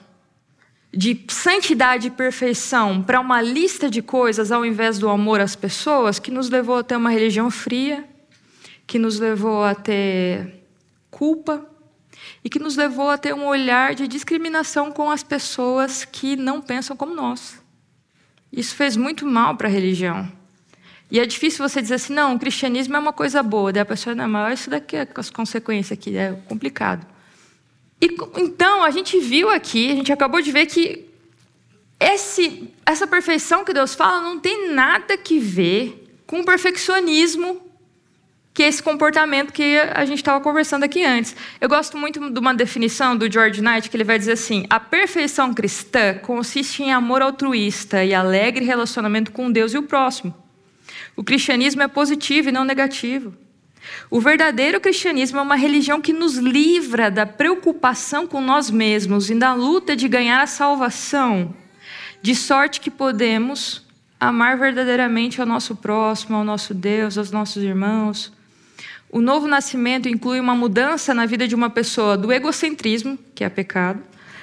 de 0.92 1.24
santidade 1.28 2.09
e 2.09 2.11
perfeição 2.11 3.02
para 3.02 3.20
uma 3.20 3.40
lista 3.40 3.88
de 3.88 4.02
coisas 4.02 4.52
ao 4.52 4.64
invés 4.64 4.98
do 4.98 5.09
amor 5.09 5.40
às 5.40 5.57
pessoas 5.57 6.18
que 6.18 6.30
nos 6.30 6.50
levou 6.50 6.76
a 6.76 6.85
ter 6.85 6.96
uma 6.96 7.11
religião 7.11 7.50
fria, 7.50 8.04
que 8.87 8.98
nos 8.98 9.18
levou 9.18 9.64
a 9.64 9.74
ter 9.74 10.62
culpa 11.11 11.74
e 12.44 12.50
que 12.50 12.59
nos 12.59 12.77
levou 12.77 13.11
a 13.11 13.18
ter 13.18 13.35
um 13.35 13.46
olhar 13.46 13.94
de 13.94 14.07
discriminação 14.07 14.90
com 14.90 15.11
as 15.11 15.22
pessoas 15.22 16.05
que 16.05 16.37
não 16.37 16.61
pensam 16.61 16.96
como 16.96 17.14
nós. 17.14 17.62
Isso 18.53 18.74
fez 18.74 18.96
muito 18.96 19.27
mal 19.27 19.57
para 19.57 19.68
a 19.68 19.70
religião. 19.70 20.31
E 21.11 21.20
é 21.20 21.27
difícil 21.27 21.66
você 21.68 21.81
dizer 21.83 21.94
assim, 21.94 22.12
não, 22.12 22.35
o 22.35 22.38
cristianismo 22.38 22.96
é 22.96 22.98
uma 22.98 23.12
coisa 23.12 23.42
boa. 23.42 23.72
Daí 23.72 23.83
a 23.83 23.87
pessoa, 23.87 24.14
não, 24.14 24.29
mas 24.29 24.61
isso 24.61 24.70
daqui 24.70 24.96
é 24.96 25.09
as 25.14 25.31
consequências 25.31 25.96
aqui, 25.98 26.16
é 26.16 26.33
complicado. 26.48 27.07
E, 28.00 28.09
então, 28.37 28.83
a 28.83 28.90
gente 28.90 29.18
viu 29.18 29.50
aqui, 29.50 29.92
a 29.92 29.94
gente 29.94 30.12
acabou 30.12 30.40
de 30.40 30.50
ver 30.50 30.66
que 30.66 31.09
esse, 32.00 32.68
essa 32.85 33.07
perfeição 33.07 33.64
que 33.64 33.72
Deus 33.72 33.94
fala 33.94 34.20
não 34.20 34.38
tem 34.38 34.72
nada 34.72 35.16
que 35.16 35.38
ver 35.38 36.05
com 36.27 36.40
o 36.40 36.44
perfeccionismo 36.44 37.63
que 38.55 38.62
é 38.62 38.69
esse 38.69 38.81
comportamento 38.81 39.53
que 39.53 39.77
a 39.93 40.05
gente 40.05 40.19
estava 40.19 40.40
conversando 40.40 40.85
aqui 40.85 41.05
antes. 41.05 41.35
Eu 41.61 41.69
gosto 41.69 41.99
muito 41.99 42.31
de 42.31 42.38
uma 42.38 42.55
definição 42.55 43.17
do 43.17 43.31
George 43.31 43.61
Knight 43.61 43.90
que 43.90 43.97
ele 43.97 44.05
vai 44.05 44.17
dizer 44.17 44.33
assim: 44.33 44.64
a 44.71 44.79
perfeição 44.79 45.53
cristã 45.53 46.14
consiste 46.14 46.85
em 46.85 46.93
amor 46.93 47.21
altruísta 47.21 48.05
e 48.05 48.14
alegre 48.14 48.64
relacionamento 48.64 49.33
com 49.33 49.51
Deus 49.51 49.75
e 49.75 49.79
o 49.79 49.83
próximo. 49.83 50.33
O 51.17 51.25
cristianismo 51.25 51.83
é 51.83 51.88
positivo 51.88 52.49
e 52.49 52.53
não 52.53 52.64
negativo. 52.64 53.35
O 54.09 54.21
verdadeiro 54.21 54.81
cristianismo 54.81 55.38
é 55.38 55.43
uma 55.43 55.57
religião 55.57 56.01
que 56.01 56.12
nos 56.12 56.37
livra 56.37 57.11
da 57.11 57.27
preocupação 57.27 58.27
com 58.27 58.40
nós 58.40 58.71
mesmos 58.71 59.29
e 59.29 59.35
da 59.35 59.53
luta 59.53 59.97
de 59.97 60.09
ganhar 60.09 60.40
a 60.40 60.47
salvação, 60.47 61.55
de 62.23 62.35
sorte 62.35 62.81
que 62.81 62.90
podemos 62.90 63.85
amar 64.19 64.57
verdadeiramente 64.57 65.40
ao 65.40 65.47
nosso 65.47 65.77
próximo, 65.77 66.37
ao 66.37 66.45
nosso 66.45 66.73
Deus, 66.73 67.19
aos 67.19 67.31
nossos 67.31 67.62
irmãos. 67.62 68.33
O 69.14 69.20
novo 69.20 69.46
nascimento 69.46 70.09
inclui 70.09 70.40
uma 70.40 70.57
mudança 70.57 71.14
na 71.14 71.24
vida 71.24 71.46
de 71.46 71.55
uma 71.55 71.70
pessoa 71.70 72.16
do 72.16 72.33
egocentrismo, 72.33 73.16
que 73.33 73.44
é 73.44 73.48
pecado, 73.48 74.03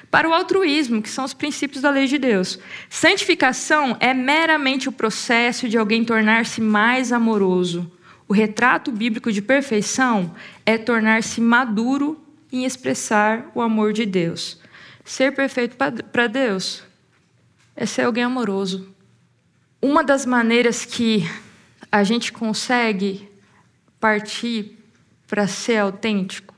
para 0.10 0.30
o 0.30 0.34
altruísmo, 0.34 1.02
que 1.02 1.10
são 1.10 1.26
os 1.26 1.34
princípios 1.34 1.82
da 1.82 1.90
lei 1.90 2.08
de 2.08 2.18
Deus. 2.18 2.58
Santificação 2.90 3.98
é 4.00 4.14
meramente 4.14 4.88
o 4.88 4.94
processo 4.94 5.68
de 5.68 5.78
alguém 5.78 6.06
tornar-se 6.06 6.62
mais 6.62 7.12
amoroso. 7.12 7.92
O 8.30 8.34
retrato 8.34 8.94
bíblico 8.94 9.30
de 9.30 9.42
perfeição 9.42 10.34
é 10.66 10.78
tornar-se 10.78 11.42
maduro 11.42 12.18
em 12.50 12.64
expressar 12.64 13.52
o 13.54 13.60
amor 13.60 13.92
de 13.92 14.06
Deus. 14.06 14.58
Ser 15.04 15.34
perfeito 15.34 15.76
para 15.76 16.28
Deus 16.28 16.82
é 17.76 17.86
ser 17.86 18.04
alguém 18.04 18.24
amoroso. 18.24 18.88
Uma 19.82 20.02
das 20.02 20.26
maneiras 20.26 20.86
que 20.86 21.30
a 21.92 22.06
gente 22.06 22.32
consegue 22.32 23.30
partir 24.02 24.78
para 25.28 25.48
ser 25.48 25.78
autêntico 25.78 26.52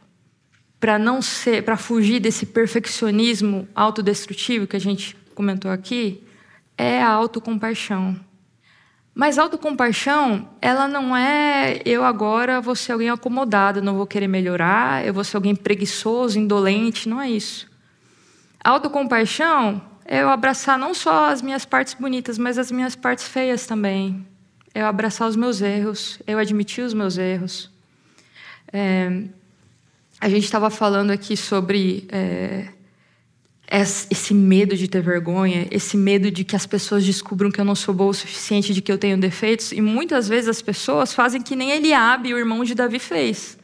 para 0.83 0.99
não 0.99 1.21
ser, 1.21 1.63
para 1.63 1.77
fugir 1.77 2.19
desse 2.19 2.45
perfeccionismo 2.45 3.65
autodestrutivo 3.73 4.67
que 4.67 4.75
a 4.75 4.79
gente 4.79 5.15
comentou 5.33 5.71
aqui, 5.71 6.21
é 6.77 7.01
a 7.01 7.07
autocompaixão. 7.07 8.19
Mas 9.15 9.39
autocompaixão, 9.39 10.49
ela 10.61 10.85
não 10.85 11.15
é 11.15 11.81
eu 11.85 12.03
agora 12.03 12.59
vou 12.59 12.75
ser 12.75 12.91
alguém 12.91 13.09
acomodado, 13.09 13.81
não 13.81 13.95
vou 13.95 14.05
querer 14.05 14.27
melhorar, 14.27 15.07
eu 15.07 15.13
vou 15.13 15.23
ser 15.23 15.37
alguém 15.37 15.55
preguiçoso, 15.55 16.37
indolente, 16.37 17.07
não 17.07 17.21
é 17.21 17.29
isso. 17.29 17.65
Autocompaixão 18.61 19.81
é 20.03 20.21
eu 20.21 20.27
abraçar 20.27 20.77
não 20.77 20.93
só 20.93 21.29
as 21.29 21.41
minhas 21.41 21.63
partes 21.63 21.93
bonitas, 21.93 22.37
mas 22.37 22.57
as 22.57 22.69
minhas 22.69 22.93
partes 22.93 23.25
feias 23.25 23.65
também. 23.65 24.27
Eu 24.73 24.85
abraçar 24.87 25.27
os 25.27 25.35
meus 25.35 25.61
erros, 25.61 26.19
eu 26.25 26.39
admitir 26.39 26.83
os 26.83 26.93
meus 26.93 27.17
erros. 27.17 27.69
É, 28.71 29.23
a 30.19 30.27
gente 30.27 30.45
estava 30.45 30.69
falando 30.71 31.11
aqui 31.11 31.37
sobre 31.37 32.07
é, 32.09 32.69
esse 34.09 34.33
medo 34.33 34.75
de 34.75 34.87
ter 34.87 35.01
vergonha, 35.01 35.67
esse 35.69 35.95
medo 35.95 36.31
de 36.31 36.43
que 36.43 36.55
as 36.55 36.65
pessoas 36.65 37.05
descubram 37.05 37.51
que 37.51 37.61
eu 37.61 37.65
não 37.65 37.75
sou 37.75 37.93
boa 37.93 38.11
o 38.11 38.13
suficiente, 38.13 38.73
de 38.73 38.81
que 38.81 38.91
eu 38.91 38.97
tenho 38.97 39.17
defeitos. 39.17 39.71
E 39.71 39.81
muitas 39.81 40.27
vezes 40.27 40.49
as 40.49 40.61
pessoas 40.61 41.13
fazem 41.13 41.41
que 41.41 41.55
nem 41.55 41.71
Eliabe, 41.71 42.33
o 42.33 42.37
irmão 42.37 42.63
de 42.63 42.73
Davi, 42.73 42.99
fez. 42.99 43.57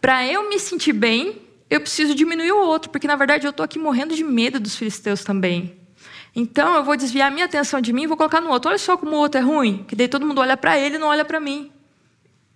Para 0.00 0.26
eu 0.26 0.48
me 0.48 0.58
sentir 0.58 0.94
bem, 0.94 1.42
eu 1.68 1.80
preciso 1.80 2.14
diminuir 2.14 2.52
o 2.52 2.60
outro, 2.60 2.90
porque 2.90 3.06
na 3.06 3.16
verdade 3.16 3.46
eu 3.46 3.50
estou 3.50 3.64
aqui 3.64 3.78
morrendo 3.78 4.14
de 4.14 4.24
medo 4.24 4.58
dos 4.58 4.76
filisteus 4.76 5.24
também. 5.24 5.79
Então 6.34 6.76
eu 6.76 6.84
vou 6.84 6.96
desviar 6.96 7.30
minha 7.30 7.46
atenção 7.46 7.80
de 7.80 7.92
mim 7.92 8.04
e 8.04 8.06
vou 8.06 8.16
colocar 8.16 8.40
no 8.40 8.50
outro. 8.50 8.70
Olha 8.70 8.78
só 8.78 8.96
como 8.96 9.12
o 9.12 9.18
outro 9.18 9.40
é 9.40 9.42
ruim, 9.42 9.84
que 9.88 9.96
daí 9.96 10.08
todo 10.08 10.26
mundo 10.26 10.40
olha 10.40 10.56
para 10.56 10.78
ele 10.78 10.96
e 10.96 10.98
não 10.98 11.08
olha 11.08 11.24
para 11.24 11.40
mim. 11.40 11.70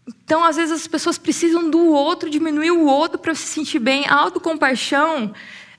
Então, 0.07 0.45
às 0.45 0.57
vezes, 0.57 0.83
as 0.83 0.87
pessoas 0.87 1.17
precisam 1.17 1.71
do 1.71 1.79
outro, 1.87 2.29
diminuir 2.29 2.71
o 2.71 2.87
outro 2.87 3.19
para 3.19 3.35
se 3.35 3.47
sentir 3.47 3.79
bem. 3.79 4.05
A 4.07 4.15
autocompaixão 4.15 5.33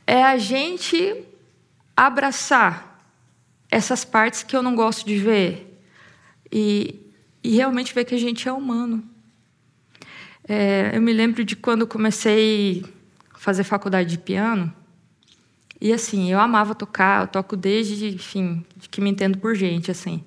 é 0.05 0.23
a 0.23 0.38
gente 0.38 1.23
abraçar 1.95 3.08
essas 3.69 4.03
partes 4.03 4.43
que 4.43 4.55
eu 4.55 4.63
não 4.63 4.75
gosto 4.75 5.05
de 5.05 5.17
ver 5.17 5.79
e, 6.51 6.99
e 7.43 7.55
realmente 7.55 7.93
ver 7.93 8.05
que 8.05 8.15
a 8.15 8.19
gente 8.19 8.47
é 8.47 8.51
humano. 8.51 9.03
É, 10.47 10.91
eu 10.93 11.01
me 11.01 11.13
lembro 11.13 11.43
de 11.43 11.55
quando 11.55 11.88
comecei 11.88 12.84
a 13.34 13.38
fazer 13.38 13.63
faculdade 13.63 14.10
de 14.10 14.17
piano. 14.17 14.73
E 15.79 15.91
assim, 15.91 16.31
eu 16.31 16.39
amava 16.39 16.73
tocar, 16.73 17.23
eu 17.23 17.27
toco 17.27 17.55
desde, 17.55 18.15
enfim, 18.15 18.65
que 18.89 19.01
me 19.01 19.09
entendo 19.09 19.38
por 19.38 19.55
gente, 19.55 19.91
assim. 19.91 20.23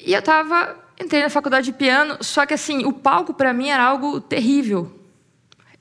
E 0.00 0.12
eu 0.12 0.20
estava 0.20 0.82
entrei 1.00 1.22
na 1.22 1.30
faculdade 1.30 1.66
de 1.66 1.72
piano, 1.72 2.18
só 2.20 2.46
que 2.46 2.54
assim, 2.54 2.84
o 2.84 2.92
palco 2.92 3.34
para 3.34 3.52
mim 3.52 3.68
era 3.68 3.82
algo 3.82 4.20
terrível. 4.20 4.92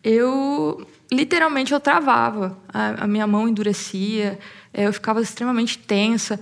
Eu 0.04 0.88
literalmente 1.12 1.74
eu 1.74 1.80
travava, 1.80 2.58
a, 2.68 3.04
a 3.04 3.08
minha 3.08 3.28
mão 3.28 3.48
endurecia, 3.48 4.40
eh, 4.74 4.88
eu 4.88 4.94
ficava 4.94 5.22
extremamente 5.22 5.78
tensa. 5.78 6.40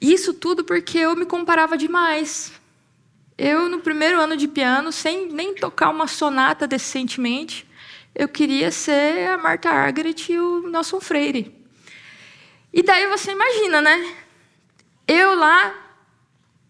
Isso 0.00 0.34
tudo 0.34 0.64
porque 0.64 0.98
eu 0.98 1.16
me 1.16 1.24
comparava 1.24 1.76
demais. 1.76 2.52
Eu 3.36 3.68
no 3.68 3.80
primeiro 3.80 4.20
ano 4.20 4.36
de 4.36 4.46
piano, 4.46 4.92
sem 4.92 5.32
nem 5.32 5.54
tocar 5.54 5.90
uma 5.90 6.06
sonata 6.06 6.68
decentemente, 6.68 7.66
eu 8.14 8.28
queria 8.28 8.70
ser 8.70 9.28
a 9.28 9.38
Marta 9.38 9.70
Argerich 9.70 10.32
e 10.32 10.38
o 10.38 10.68
Nelson 10.70 11.00
Freire. 11.00 11.63
E 12.74 12.82
daí 12.82 13.06
você 13.06 13.30
imagina, 13.30 13.80
né? 13.80 14.14
Eu 15.06 15.36
lá 15.36 15.72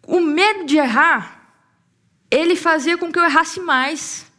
o 0.07 0.21
medo 0.21 0.67
de 0.67 0.77
errar, 0.77 1.49
ele 2.31 2.55
fazia 2.57 2.99
com 2.99 3.11
que 3.11 3.19
eu 3.19 3.25
errasse 3.25 3.59
mais. 3.59 4.31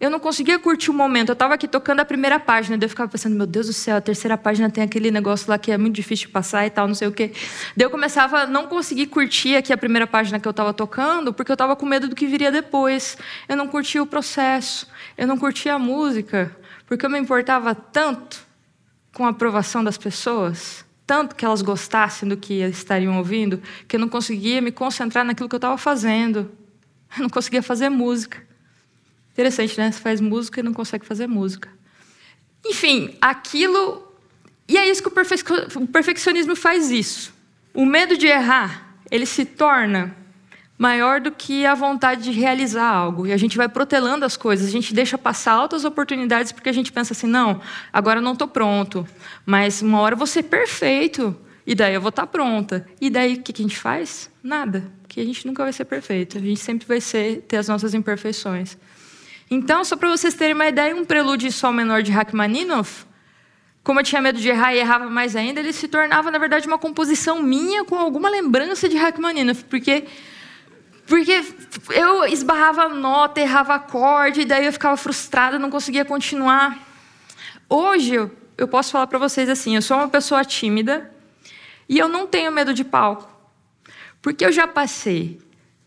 Eu 0.00 0.10
não 0.10 0.18
conseguia 0.18 0.58
curtir 0.58 0.90
o 0.90 0.92
momento. 0.92 1.28
Eu 1.28 1.34
estava 1.34 1.54
aqui 1.54 1.68
tocando 1.68 2.00
a 2.00 2.04
primeira 2.04 2.40
página, 2.40 2.76
daí 2.76 2.86
eu 2.86 2.90
ficava 2.90 3.08
pensando, 3.08 3.36
meu 3.36 3.46
Deus 3.46 3.68
do 3.68 3.72
céu, 3.72 3.96
a 3.96 4.00
terceira 4.00 4.36
página 4.36 4.68
tem 4.68 4.82
aquele 4.82 5.12
negócio 5.12 5.48
lá 5.48 5.56
que 5.56 5.70
é 5.70 5.78
muito 5.78 5.94
difícil 5.94 6.26
de 6.26 6.32
passar 6.32 6.66
e 6.66 6.70
tal, 6.70 6.88
não 6.88 6.94
sei 6.94 7.06
o 7.06 7.12
quê. 7.12 7.32
Daí 7.76 7.86
eu 7.86 7.90
começava 7.90 8.40
a 8.40 8.46
não 8.48 8.66
conseguir 8.66 9.06
curtir 9.06 9.54
aqui 9.54 9.72
a 9.72 9.78
primeira 9.78 10.08
página 10.08 10.40
que 10.40 10.48
eu 10.48 10.50
estava 10.50 10.74
tocando, 10.74 11.32
porque 11.32 11.52
eu 11.52 11.54
estava 11.54 11.76
com 11.76 11.86
medo 11.86 12.08
do 12.08 12.16
que 12.16 12.26
viria 12.26 12.50
depois. 12.50 13.16
Eu 13.48 13.56
não 13.56 13.68
curtia 13.68 14.02
o 14.02 14.06
processo, 14.06 14.88
eu 15.16 15.28
não 15.28 15.38
curtia 15.38 15.74
a 15.74 15.78
música, 15.78 16.54
porque 16.84 17.06
eu 17.06 17.10
me 17.10 17.18
importava 17.18 17.76
tanto 17.76 18.44
com 19.14 19.24
a 19.24 19.28
aprovação 19.28 19.84
das 19.84 19.96
pessoas 19.96 20.85
tanto 21.06 21.36
que 21.36 21.44
elas 21.44 21.62
gostassem 21.62 22.28
do 22.28 22.36
que 22.36 22.54
estariam 22.62 23.16
ouvindo, 23.16 23.62
que 23.86 23.96
eu 23.96 24.00
não 24.00 24.08
conseguia 24.08 24.60
me 24.60 24.72
concentrar 24.72 25.24
naquilo 25.24 25.48
que 25.48 25.54
eu 25.54 25.58
estava 25.58 25.78
fazendo. 25.78 26.50
Eu 27.16 27.22
não 27.22 27.30
conseguia 27.30 27.62
fazer 27.62 27.88
música. 27.88 28.44
Interessante, 29.32 29.78
né? 29.78 29.92
Você 29.92 30.00
faz 30.00 30.20
música 30.20 30.60
e 30.60 30.62
não 30.62 30.72
consegue 30.72 31.06
fazer 31.06 31.26
música. 31.26 31.68
Enfim, 32.64 33.16
aquilo. 33.20 34.12
E 34.68 34.76
é 34.76 34.90
isso 34.90 35.00
que 35.02 35.08
o 35.08 35.86
perfeccionismo 35.86 36.56
faz 36.56 36.90
isso. 36.90 37.32
O 37.72 37.86
medo 37.86 38.16
de 38.16 38.26
errar, 38.26 38.96
ele 39.10 39.26
se 39.26 39.44
torna 39.44 40.16
maior 40.78 41.20
do 41.20 41.30
que 41.30 41.64
a 41.64 41.74
vontade 41.74 42.22
de 42.24 42.30
realizar 42.30 42.86
algo. 42.86 43.26
E 43.26 43.32
a 43.32 43.36
gente 43.36 43.56
vai 43.56 43.68
protelando 43.68 44.24
as 44.24 44.36
coisas, 44.36 44.68
a 44.68 44.70
gente 44.70 44.92
deixa 44.92 45.16
passar 45.16 45.52
altas 45.52 45.84
oportunidades 45.84 46.52
porque 46.52 46.68
a 46.68 46.72
gente 46.72 46.92
pensa 46.92 47.12
assim: 47.12 47.26
não, 47.26 47.60
agora 47.92 48.20
não 48.20 48.32
estou 48.32 48.48
pronto, 48.48 49.06
mas 49.44 49.82
uma 49.82 50.00
hora 50.00 50.14
eu 50.14 50.18
vou 50.18 50.26
ser 50.26 50.44
perfeito, 50.44 51.36
e 51.66 51.74
daí 51.74 51.94
eu 51.94 52.00
vou 52.00 52.10
estar 52.10 52.22
tá 52.22 52.26
pronta. 52.26 52.86
E 53.00 53.10
daí 53.10 53.34
o 53.34 53.42
que 53.42 53.52
a 53.52 53.62
gente 53.62 53.78
faz? 53.78 54.30
Nada, 54.42 54.90
porque 55.02 55.20
a 55.20 55.24
gente 55.24 55.46
nunca 55.46 55.62
vai 55.62 55.72
ser 55.72 55.84
perfeito, 55.84 56.38
a 56.38 56.40
gente 56.40 56.60
sempre 56.60 56.86
vai 56.86 57.00
ser, 57.00 57.42
ter 57.48 57.56
as 57.56 57.68
nossas 57.68 57.94
imperfeições. 57.94 58.76
Então, 59.50 59.84
só 59.84 59.96
para 59.96 60.08
vocês 60.08 60.34
terem 60.34 60.54
uma 60.54 60.66
ideia, 60.66 60.94
um 60.94 61.04
prelúdio 61.04 61.46
em 61.46 61.52
sol 61.52 61.72
menor 61.72 62.02
de 62.02 62.10
Rachmaninoff, 62.10 63.06
como 63.84 64.00
eu 64.00 64.04
tinha 64.04 64.20
medo 64.20 64.40
de 64.40 64.48
errar 64.48 64.74
e 64.74 64.78
errava 64.78 65.08
mais 65.08 65.36
ainda, 65.36 65.60
ele 65.60 65.72
se 65.72 65.86
tornava, 65.86 66.28
na 66.32 66.38
verdade, 66.38 66.66
uma 66.66 66.78
composição 66.78 67.40
minha 67.40 67.84
com 67.84 67.94
alguma 67.94 68.28
lembrança 68.28 68.88
de 68.88 68.96
Rachmaninoff, 68.96 69.64
porque 69.66 70.04
porque 71.06 71.44
eu 71.90 72.24
esbarrava 72.26 72.88
nota, 72.88 73.40
errava 73.40 73.74
acorde, 73.74 74.40
e 74.40 74.44
daí 74.44 74.66
eu 74.66 74.72
ficava 74.72 74.96
frustrada, 74.96 75.58
não 75.58 75.70
conseguia 75.70 76.04
continuar. 76.04 76.78
Hoje, 77.68 78.14
eu 78.58 78.68
posso 78.68 78.92
falar 78.92 79.06
para 79.06 79.18
vocês 79.18 79.48
assim: 79.48 79.76
eu 79.76 79.82
sou 79.82 79.96
uma 79.96 80.08
pessoa 80.08 80.44
tímida 80.44 81.10
e 81.88 81.98
eu 81.98 82.08
não 82.08 82.26
tenho 82.26 82.50
medo 82.50 82.74
de 82.74 82.84
palco. 82.84 83.30
Porque 84.20 84.44
eu 84.44 84.50
já 84.50 84.66
passei 84.66 85.40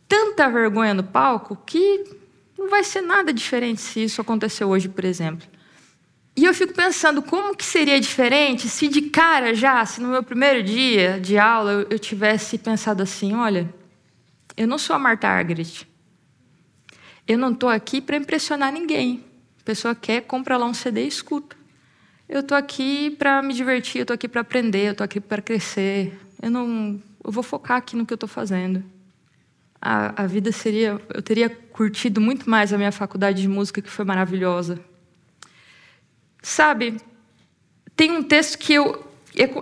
tanta 0.08 0.49
vergonha 0.49 0.93
no 0.93 1.03
palco 1.03 1.58
que 1.65 2.03
não 2.58 2.69
vai 2.69 2.84
ser 2.84 3.01
nada 3.01 3.34
diferente 3.34 3.82
se 3.82 4.03
isso 4.03 4.21
aconteceu 4.21 4.69
hoje, 4.69 4.88
por 4.88 5.03
exemplo. 5.03 5.45
E 6.36 6.45
eu 6.45 6.53
fico 6.53 6.73
pensando 6.73 7.21
como 7.21 7.55
que 7.55 7.65
seria 7.65 7.99
diferente 7.99 8.69
se 8.69 8.88
de 8.88 9.01
cara 9.03 9.53
já, 9.53 9.86
se 9.86 9.99
no 9.99 10.08
meu 10.08 10.23
primeiro 10.23 10.63
dia 10.63 11.19
de 11.19 11.38
aula 11.38 11.86
eu 11.89 11.99
tivesse 11.99 12.58
pensado 12.58 13.03
assim, 13.03 13.36
olha, 13.36 13.69
eu 14.60 14.67
não 14.67 14.78
sou 14.78 14.93
a 14.93 15.00
Marta 15.00 15.26
Argerich. 15.26 15.88
Eu 17.26 17.38
não 17.38 17.54
estou 17.54 17.69
aqui 17.69 18.02
para 18.02 18.17
impressionar 18.17 18.74
ninguém. 18.74 19.24
A 19.62 19.63
pessoa 19.63 19.95
quer, 19.95 20.19
compra 20.24 20.58
lá 20.58 20.65
um 20.65 20.74
CD 20.74 21.06
e 21.06 21.08
escuta. 21.08 21.56
Eu 22.28 22.41
estou 22.41 22.58
aqui 22.58 23.12
para 23.12 23.41
me 23.41 23.54
divertir, 23.54 24.00
eu 24.00 24.04
estou 24.04 24.13
aqui 24.13 24.28
para 24.28 24.41
aprender, 24.41 24.88
eu 24.88 24.91
estou 24.91 25.06
aqui 25.06 25.22
para 25.22 25.41
crescer. 25.41 26.19
Eu 26.41 26.52
não, 26.52 27.02
eu 27.24 27.32
vou 27.32 27.41
focar 27.41 27.78
aqui 27.78 27.95
no 27.95 28.06
que 28.06 28.12
eu 28.12 28.15
estou 28.15 28.28
fazendo. 28.28 28.84
A, 29.82 30.24
a 30.24 30.28
vida 30.28 30.52
seria, 30.52 31.00
eu 31.13 31.22
teria 31.22 31.50
curtido 31.50 32.19
muito 32.19 32.50
mais 32.50 32.74
a 32.74 32.78
minha 32.78 32.91
faculdade 32.91 33.41
de 33.41 33.48
música 33.48 33.82
que 33.82 33.89
foi 33.89 34.04
maravilhosa. 34.04 34.78
Sabe, 36.41 36.98
tem 37.95 38.12
um 38.12 38.22
texto 38.22 38.58
que 38.58 38.74
eu, 38.74 39.08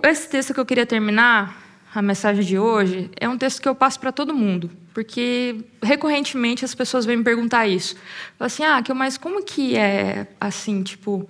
esse 0.02 0.28
texto 0.28 0.52
que 0.52 0.58
eu 0.58 0.66
queria 0.66 0.84
terminar 0.84 1.57
a 1.94 2.02
mensagem 2.02 2.44
de 2.44 2.58
hoje, 2.58 3.10
é 3.18 3.28
um 3.28 3.38
texto 3.38 3.62
que 3.62 3.68
eu 3.68 3.74
passo 3.74 3.98
para 3.98 4.12
todo 4.12 4.34
mundo, 4.34 4.70
porque 4.92 5.56
recorrentemente 5.82 6.64
as 6.64 6.74
pessoas 6.74 7.06
vêm 7.06 7.16
me 7.16 7.24
perguntar 7.24 7.66
isso. 7.66 7.94
Falam 8.38 8.46
assim, 8.46 8.64
ah, 8.64 8.82
mas 8.94 9.16
como 9.16 9.42
que 9.42 9.76
é 9.76 10.26
assim, 10.40 10.82
tipo, 10.82 11.28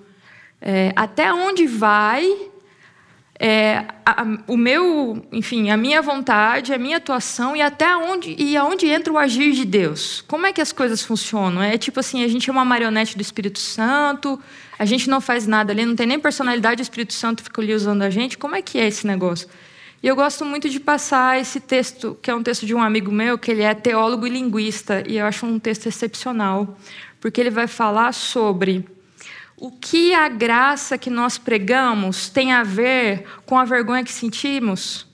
é, 0.61 0.93
até 0.97 1.33
onde 1.33 1.67
vai 1.67 2.51
é, 3.41 3.85
a, 4.05 4.27
o 4.49 4.57
meu, 4.57 5.25
enfim, 5.31 5.71
a 5.71 5.77
minha 5.77 6.03
vontade, 6.03 6.75
a 6.75 6.79
minha 6.79 6.97
atuação 6.97 7.55
e 7.55 7.63
até 7.63 7.97
onde 7.97 8.35
e 8.37 8.57
aonde 8.57 8.89
entra 8.89 9.13
o 9.13 9.19
agir 9.19 9.53
de 9.53 9.65
Deus? 9.65 10.25
Como 10.27 10.45
é 10.45 10.53
que 10.53 10.61
as 10.61 10.73
coisas 10.73 11.05
funcionam? 11.05 11.63
É 11.63 11.79
tipo 11.79 12.01
assim, 12.01 12.25
a 12.25 12.29
gente 12.29 12.51
é 12.51 12.53
uma 12.53 12.65
marionete 12.65 13.17
do 13.17 13.23
Espírito 13.23 13.61
Santo, 13.61 14.41
a 14.77 14.85
gente 14.85 15.09
não 15.09 15.21
faz 15.21 15.47
nada 15.47 15.73
ali, 15.73 15.87
não 15.87 15.95
tem 15.95 16.07
nem 16.07 16.19
personalidade, 16.19 16.81
o 16.81 16.83
Espírito 16.83 17.15
Santo 17.15 17.45
fica 17.45 17.63
ali 17.63 17.73
usando 17.73 18.03
a 18.03 18.11
gente. 18.11 18.37
Como 18.37 18.57
é 18.57 18.63
que 18.63 18.77
é 18.77 18.89
esse 18.89 19.07
negócio? 19.07 19.49
E 20.03 20.07
eu 20.07 20.15
gosto 20.15 20.45
muito 20.45 20.69
de 20.69 20.79
passar 20.79 21.41
esse 21.41 21.59
texto, 21.61 22.17
que 22.23 22.31
é 22.31 22.35
um 22.35 22.43
texto 22.43 22.65
de 22.65 22.75
um 22.75 22.83
amigo 22.83 23.11
meu, 23.11 23.37
que 23.37 23.51
ele 23.51 23.63
é 23.63 23.75
teólogo 23.75 24.27
e 24.27 24.31
linguista, 24.31 25.03
e 25.07 25.19
eu 25.19 25.27
acho 25.27 25.45
um 25.45 25.59
texto 25.59 25.87
excepcional, 25.87 26.79
porque 27.21 27.41
ele 27.41 27.51
vai 27.51 27.67
falar 27.67 28.13
sobre 28.13 28.89
o 29.57 29.73
que 29.73 30.15
a 30.15 30.29
graça 30.29 30.97
que 30.97 31.11
nós 31.11 31.37
pregamos 31.37 32.29
tem 32.29 32.53
a 32.53 32.63
ver 32.63 33.25
com 33.45 33.59
a 33.59 33.65
vergonha 33.65 34.05
que 34.05 34.13
sentimos 34.13 35.09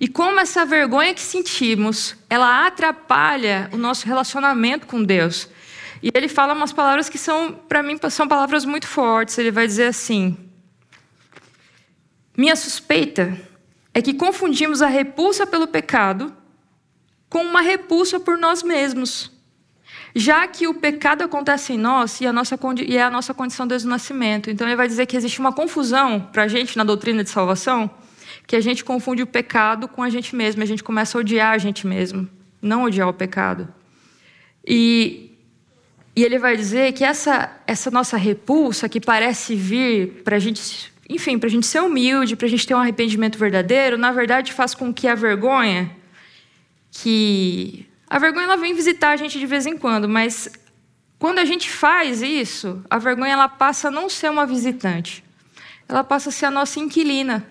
e 0.00 0.08
como 0.08 0.40
essa 0.40 0.64
vergonha 0.64 1.12
que 1.12 1.20
sentimos, 1.20 2.16
ela 2.30 2.66
atrapalha 2.66 3.68
o 3.70 3.76
nosso 3.76 4.06
relacionamento 4.06 4.86
com 4.86 5.02
Deus. 5.02 5.46
E 6.02 6.10
ele 6.14 6.26
fala 6.26 6.54
umas 6.54 6.72
palavras 6.72 7.10
que 7.10 7.18
são, 7.18 7.52
para 7.52 7.82
mim, 7.82 7.98
são 8.08 8.26
palavras 8.26 8.64
muito 8.64 8.86
fortes. 8.86 9.36
Ele 9.36 9.50
vai 9.50 9.66
dizer 9.66 9.88
assim: 9.88 10.38
Minha 12.34 12.56
suspeita 12.56 13.36
é 13.92 14.00
que 14.00 14.14
confundimos 14.14 14.82
a 14.82 14.86
repulsa 14.86 15.46
pelo 15.46 15.66
pecado 15.66 16.32
com 17.28 17.42
uma 17.42 17.60
repulsa 17.60 18.18
por 18.18 18.36
nós 18.36 18.62
mesmos. 18.62 19.30
Já 20.14 20.46
que 20.48 20.66
o 20.66 20.74
pecado 20.74 21.22
acontece 21.22 21.74
em 21.74 21.78
nós 21.78 22.20
e, 22.20 22.26
a 22.26 22.32
nossa, 22.32 22.58
e 22.84 22.96
é 22.96 23.02
a 23.02 23.10
nossa 23.10 23.32
condição 23.32 23.66
desde 23.66 23.86
o 23.86 23.90
nascimento. 23.90 24.50
Então, 24.50 24.66
ele 24.66 24.76
vai 24.76 24.88
dizer 24.88 25.06
que 25.06 25.16
existe 25.16 25.38
uma 25.38 25.52
confusão 25.52 26.28
para 26.32 26.44
a 26.44 26.48
gente 26.48 26.76
na 26.76 26.82
doutrina 26.82 27.22
de 27.22 27.30
salvação, 27.30 27.88
que 28.46 28.56
a 28.56 28.60
gente 28.60 28.84
confunde 28.84 29.22
o 29.22 29.26
pecado 29.26 29.86
com 29.86 30.02
a 30.02 30.10
gente 30.10 30.34
mesmo, 30.34 30.62
a 30.62 30.66
gente 30.66 30.82
começa 30.82 31.16
a 31.16 31.20
odiar 31.20 31.52
a 31.52 31.58
gente 31.58 31.86
mesmo, 31.86 32.28
não 32.60 32.82
odiar 32.82 33.08
o 33.08 33.12
pecado. 33.12 33.72
E, 34.66 35.30
e 36.16 36.24
ele 36.24 36.38
vai 36.38 36.56
dizer 36.56 36.92
que 36.92 37.04
essa, 37.04 37.56
essa 37.64 37.90
nossa 37.90 38.16
repulsa, 38.16 38.88
que 38.88 39.00
parece 39.00 39.54
vir 39.54 40.22
para 40.24 40.34
a 40.34 40.40
gente 40.40 40.92
enfim, 41.10 41.38
para 41.38 41.48
a 41.48 41.50
gente 41.50 41.66
ser 41.66 41.80
humilde, 41.80 42.36
para 42.36 42.46
a 42.46 42.50
gente 42.50 42.66
ter 42.66 42.74
um 42.74 42.78
arrependimento 42.78 43.36
verdadeiro, 43.36 43.98
na 43.98 44.12
verdade 44.12 44.52
faz 44.52 44.74
com 44.74 44.94
que 44.94 45.08
a 45.08 45.14
vergonha, 45.14 45.90
que 46.90 47.86
a 48.08 48.18
vergonha 48.18 48.44
ela 48.44 48.56
vem 48.56 48.74
visitar 48.74 49.10
a 49.10 49.16
gente 49.16 49.38
de 49.38 49.46
vez 49.46 49.66
em 49.66 49.76
quando, 49.76 50.08
mas 50.08 50.48
quando 51.18 51.40
a 51.40 51.44
gente 51.44 51.68
faz 51.68 52.22
isso, 52.22 52.82
a 52.88 52.96
vergonha 52.96 53.32
ela 53.32 53.48
passa 53.48 53.88
a 53.88 53.90
não 53.90 54.08
ser 54.08 54.30
uma 54.30 54.46
visitante, 54.46 55.24
ela 55.88 56.04
passa 56.04 56.28
a 56.28 56.32
ser 56.32 56.46
a 56.46 56.50
nossa 56.50 56.78
inquilina. 56.78 57.44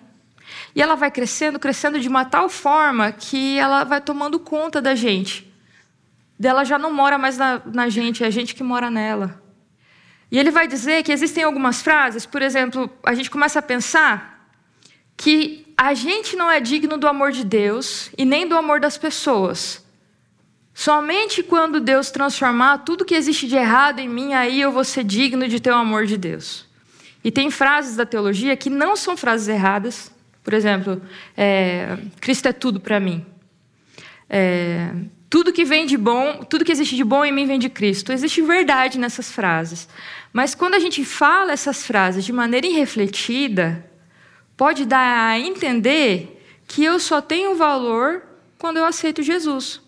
E 0.76 0.82
ela 0.82 0.96
vai 0.96 1.12
crescendo, 1.12 1.60
crescendo 1.60 2.00
de 2.00 2.08
uma 2.08 2.26
tal 2.26 2.50
forma 2.50 3.12
que 3.12 3.60
ela 3.60 3.84
vai 3.84 4.02
tomando 4.02 4.40
conta 4.40 4.82
da 4.82 4.96
gente. 4.96 5.48
dela 6.40 6.64
já 6.64 6.80
não 6.80 6.92
mora 6.92 7.18
mais 7.18 7.38
na, 7.38 7.62
na 7.66 7.90
gente, 7.90 8.24
é 8.24 8.28
a 8.28 8.30
gente 8.30 8.56
que 8.56 8.64
mora 8.64 8.90
nela. 8.90 9.42
E 10.32 10.38
ele 10.38 10.52
vai 10.52 10.68
dizer 10.68 11.04
que 11.04 11.12
existem 11.12 11.44
algumas 11.44 11.82
frases, 11.82 12.26
por 12.26 12.42
exemplo, 12.42 12.90
a 13.04 13.14
gente 13.14 13.32
começa 13.32 13.60
a 13.60 13.62
pensar 13.62 14.48
que 15.18 15.66
a 15.76 15.94
gente 15.94 16.36
não 16.36 16.50
é 16.50 16.60
digno 16.60 16.98
do 16.98 17.08
amor 17.08 17.32
de 17.32 17.44
Deus 17.44 18.10
e 18.18 18.24
nem 18.26 18.48
do 18.48 18.56
amor 18.56 18.80
das 18.80 18.98
pessoas. 18.98 19.84
Somente 20.74 21.44
quando 21.44 21.80
Deus 21.80 22.10
transformar 22.12 22.80
tudo 22.80 23.04
que 23.04 23.16
existe 23.16 23.48
de 23.48 23.56
errado 23.56 24.00
em 24.00 24.08
mim, 24.08 24.34
aí 24.34 24.62
eu 24.62 24.72
vou 24.72 24.84
ser 24.84 25.04
digno 25.04 25.48
de 25.48 25.60
ter 25.60 25.72
o 25.72 25.76
amor 25.76 26.06
de 26.06 26.16
Deus. 26.16 26.66
E 27.24 27.32
tem 27.32 27.52
frases 27.52 27.98
da 27.98 28.06
teologia 28.06 28.56
que 28.56 28.70
não 28.70 28.96
são 28.96 29.18
frases 29.18 29.48
erradas. 29.48 30.12
Por 30.44 30.54
exemplo, 30.54 31.02
é, 31.36 31.98
Cristo 32.22 32.48
é 32.48 32.54
tudo 32.54 32.80
para 32.80 33.00
mim. 33.00 33.26
É, 34.30 34.94
tudo 35.30 35.54
que 35.54 35.64
vem 35.64 35.86
de 35.86 35.96
bom, 35.96 36.44
tudo 36.44 36.66
que 36.66 36.72
existe 36.72 36.96
de 36.96 37.04
bom 37.04 37.24
em 37.24 37.32
mim 37.32 37.46
vem 37.46 37.60
de 37.60 37.70
Cristo. 37.70 38.12
Existe 38.12 38.42
verdade 38.42 38.98
nessas 38.98 39.32
frases. 39.32 39.88
Mas 40.34 40.56
quando 40.56 40.74
a 40.74 40.80
gente 40.80 41.06
fala 41.06 41.52
essas 41.52 41.86
frases 41.86 42.26
de 42.26 42.34
maneira 42.34 42.66
irrefletida, 42.66 43.86
pode 44.58 44.86
dar 44.86 45.30
a 45.30 45.40
entender 45.40 46.42
que 46.68 46.84
eu 46.84 47.00
só 47.00 47.22
tenho 47.22 47.56
valor 47.56 48.24
quando 48.58 48.78
eu 48.78 48.86
aceito 48.86 49.22
Jesus. 49.22 49.82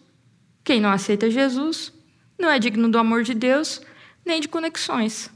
Quem 0.63 0.79
não 0.79 0.91
aceita 0.91 1.29
Jesus 1.29 1.91
não 2.37 2.49
é 2.49 2.59
digno 2.59 2.89
do 2.89 2.99
amor 2.99 3.23
de 3.23 3.33
Deus 3.33 3.81
nem 4.23 4.39
de 4.39 4.47
conexões. 4.47 5.31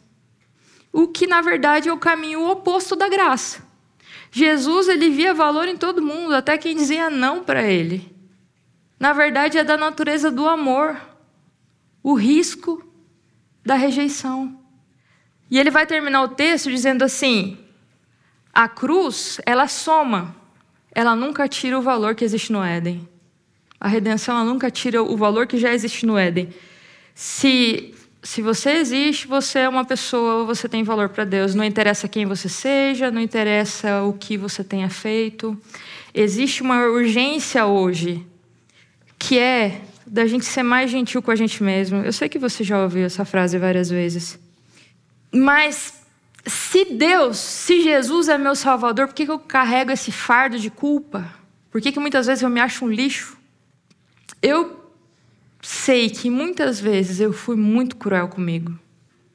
O 0.93 1.07
que, 1.07 1.27
na 1.27 1.41
verdade, 1.41 1.89
é 1.89 1.93
o 1.93 1.97
caminho 1.97 2.47
oposto 2.47 2.95
da 2.95 3.09
graça. 3.09 3.65
Jesus 4.31 4.87
ele 4.87 5.09
via 5.09 5.33
valor 5.33 5.67
em 5.67 5.75
todo 5.75 6.01
mundo, 6.01 6.33
até 6.35 6.57
quem 6.57 6.75
dizia 6.75 7.09
não 7.09 7.43
para 7.43 7.63
ele. 7.69 8.14
Na 9.05 9.13
verdade, 9.13 9.59
é 9.59 9.63
da 9.63 9.77
natureza 9.77 10.31
do 10.31 10.49
amor, 10.49 10.99
o 12.01 12.15
risco 12.15 12.83
da 13.63 13.75
rejeição. 13.75 14.59
E 15.47 15.59
ele 15.59 15.69
vai 15.69 15.85
terminar 15.85 16.23
o 16.23 16.29
texto 16.29 16.71
dizendo 16.71 17.03
assim: 17.03 17.55
a 18.51 18.67
cruz, 18.67 19.39
ela 19.45 19.67
soma, 19.67 20.35
ela 20.91 21.15
nunca 21.15 21.47
tira 21.47 21.77
o 21.77 21.83
valor 21.83 22.15
que 22.15 22.25
existe 22.25 22.51
no 22.51 22.63
Éden. 22.63 23.07
A 23.79 23.87
redenção, 23.87 24.37
ela 24.37 24.43
nunca 24.43 24.71
tira 24.71 25.03
o 25.03 25.15
valor 25.15 25.45
que 25.45 25.59
já 25.59 25.71
existe 25.71 26.03
no 26.03 26.17
Éden. 26.17 26.49
Se, 27.13 27.93
se 28.23 28.41
você 28.41 28.71
existe, 28.71 29.27
você 29.27 29.59
é 29.59 29.69
uma 29.69 29.85
pessoa, 29.85 30.45
você 30.45 30.67
tem 30.67 30.83
valor 30.83 31.09
para 31.09 31.25
Deus. 31.25 31.53
Não 31.53 31.63
interessa 31.63 32.07
quem 32.07 32.25
você 32.25 32.49
seja, 32.49 33.11
não 33.11 33.21
interessa 33.21 34.01
o 34.01 34.13
que 34.13 34.35
você 34.35 34.63
tenha 34.63 34.89
feito. 34.89 35.55
Existe 36.11 36.63
uma 36.63 36.87
urgência 36.87 37.67
hoje, 37.67 38.25
que 39.27 39.39
é 39.39 39.81
da 40.05 40.27
gente 40.27 40.45
ser 40.45 40.61
mais 40.61 40.91
gentil 40.91 41.19
com 41.19 41.31
a 41.31 41.35
gente 41.35 41.63
mesmo. 41.63 41.97
Eu 41.97 42.13
sei 42.13 42.29
que 42.29 42.37
você 42.37 42.63
já 42.63 42.81
ouviu 42.83 43.05
essa 43.05 43.25
frase 43.25 43.57
várias 43.57 43.89
vezes. 43.89 44.37
Mas 45.33 46.05
se 46.45 46.85
Deus, 46.93 47.37
se 47.37 47.81
Jesus 47.81 48.29
é 48.29 48.37
meu 48.37 48.55
Salvador, 48.55 49.07
por 49.07 49.15
que, 49.15 49.23
eu 49.23 49.39
carrego 49.39 49.91
esse 49.91 50.11
fardo 50.11 50.59
de 50.59 50.69
culpa? 50.69 51.27
Por 51.71 51.81
que, 51.81 51.91
que 51.91 51.99
muitas 51.99 52.27
vezes 52.27 52.43
eu 52.43 52.49
me 52.51 52.59
acho 52.59 52.85
um 52.85 52.87
lixo? 52.87 53.35
Eu 54.43 54.91
sei 55.59 56.07
que 56.07 56.29
muitas 56.29 56.79
vezes 56.79 57.19
eu 57.19 57.33
fui 57.33 57.55
muito 57.55 57.95
cruel 57.95 58.27
comigo. 58.27 58.77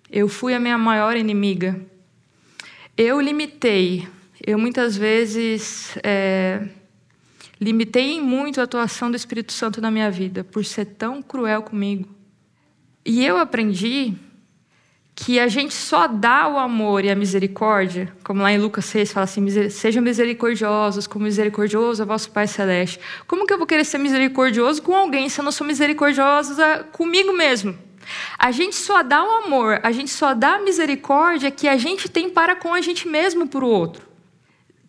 Eu 0.08 0.28
fui 0.28 0.54
a 0.54 0.60
minha 0.60 0.78
maior 0.78 1.16
inimiga. 1.16 1.80
Eu 2.96 3.20
limitei. 3.20 4.08
Eu 4.46 4.56
muitas 4.56 4.96
vezes 4.96 5.98
é, 6.04 6.62
limitei 7.60 8.20
muito 8.20 8.60
a 8.60 8.64
atuação 8.64 9.10
do 9.10 9.16
Espírito 9.16 9.52
Santo 9.52 9.80
na 9.80 9.90
minha 9.90 10.10
vida 10.10 10.42
por 10.42 10.64
ser 10.64 10.86
tão 10.86 11.20
cruel 11.20 11.62
comigo. 11.62 12.08
E 13.04 13.24
eu 13.24 13.36
aprendi 13.36 14.14
que 15.14 15.38
a 15.38 15.48
gente 15.48 15.74
só 15.74 16.06
dá 16.06 16.48
o 16.48 16.58
amor 16.58 17.04
e 17.04 17.10
a 17.10 17.14
misericórdia, 17.14 18.10
como 18.24 18.42
lá 18.42 18.50
em 18.50 18.58
Lucas 18.58 18.86
6 18.86 19.12
fala 19.12 19.24
assim: 19.24 19.68
sejam 19.68 20.02
misericordiosos, 20.02 21.06
como 21.06 21.24
misericordioso 21.26 22.02
é 22.02 22.06
vosso 22.06 22.30
Pai 22.30 22.46
Celeste. 22.46 22.98
Como 23.26 23.46
que 23.46 23.52
eu 23.52 23.58
vou 23.58 23.66
querer 23.66 23.84
ser 23.84 23.98
misericordioso 23.98 24.80
com 24.80 24.94
alguém 24.94 25.28
se 25.28 25.38
eu 25.38 25.44
não 25.44 25.52
sou 25.52 25.66
misericordiosa 25.66 26.88
comigo 26.92 27.34
mesmo? 27.34 27.78
A 28.38 28.50
gente 28.50 28.74
só 28.74 29.02
dá 29.02 29.22
o 29.22 29.44
amor, 29.44 29.78
a 29.82 29.92
gente 29.92 30.10
só 30.10 30.32
dá 30.32 30.54
a 30.54 30.62
misericórdia 30.62 31.50
que 31.50 31.68
a 31.68 31.76
gente 31.76 32.08
tem 32.08 32.30
para 32.30 32.56
com 32.56 32.72
a 32.72 32.80
gente 32.80 33.06
mesmo 33.06 33.46
para 33.46 33.64
o 33.64 33.68
outro. 33.68 34.08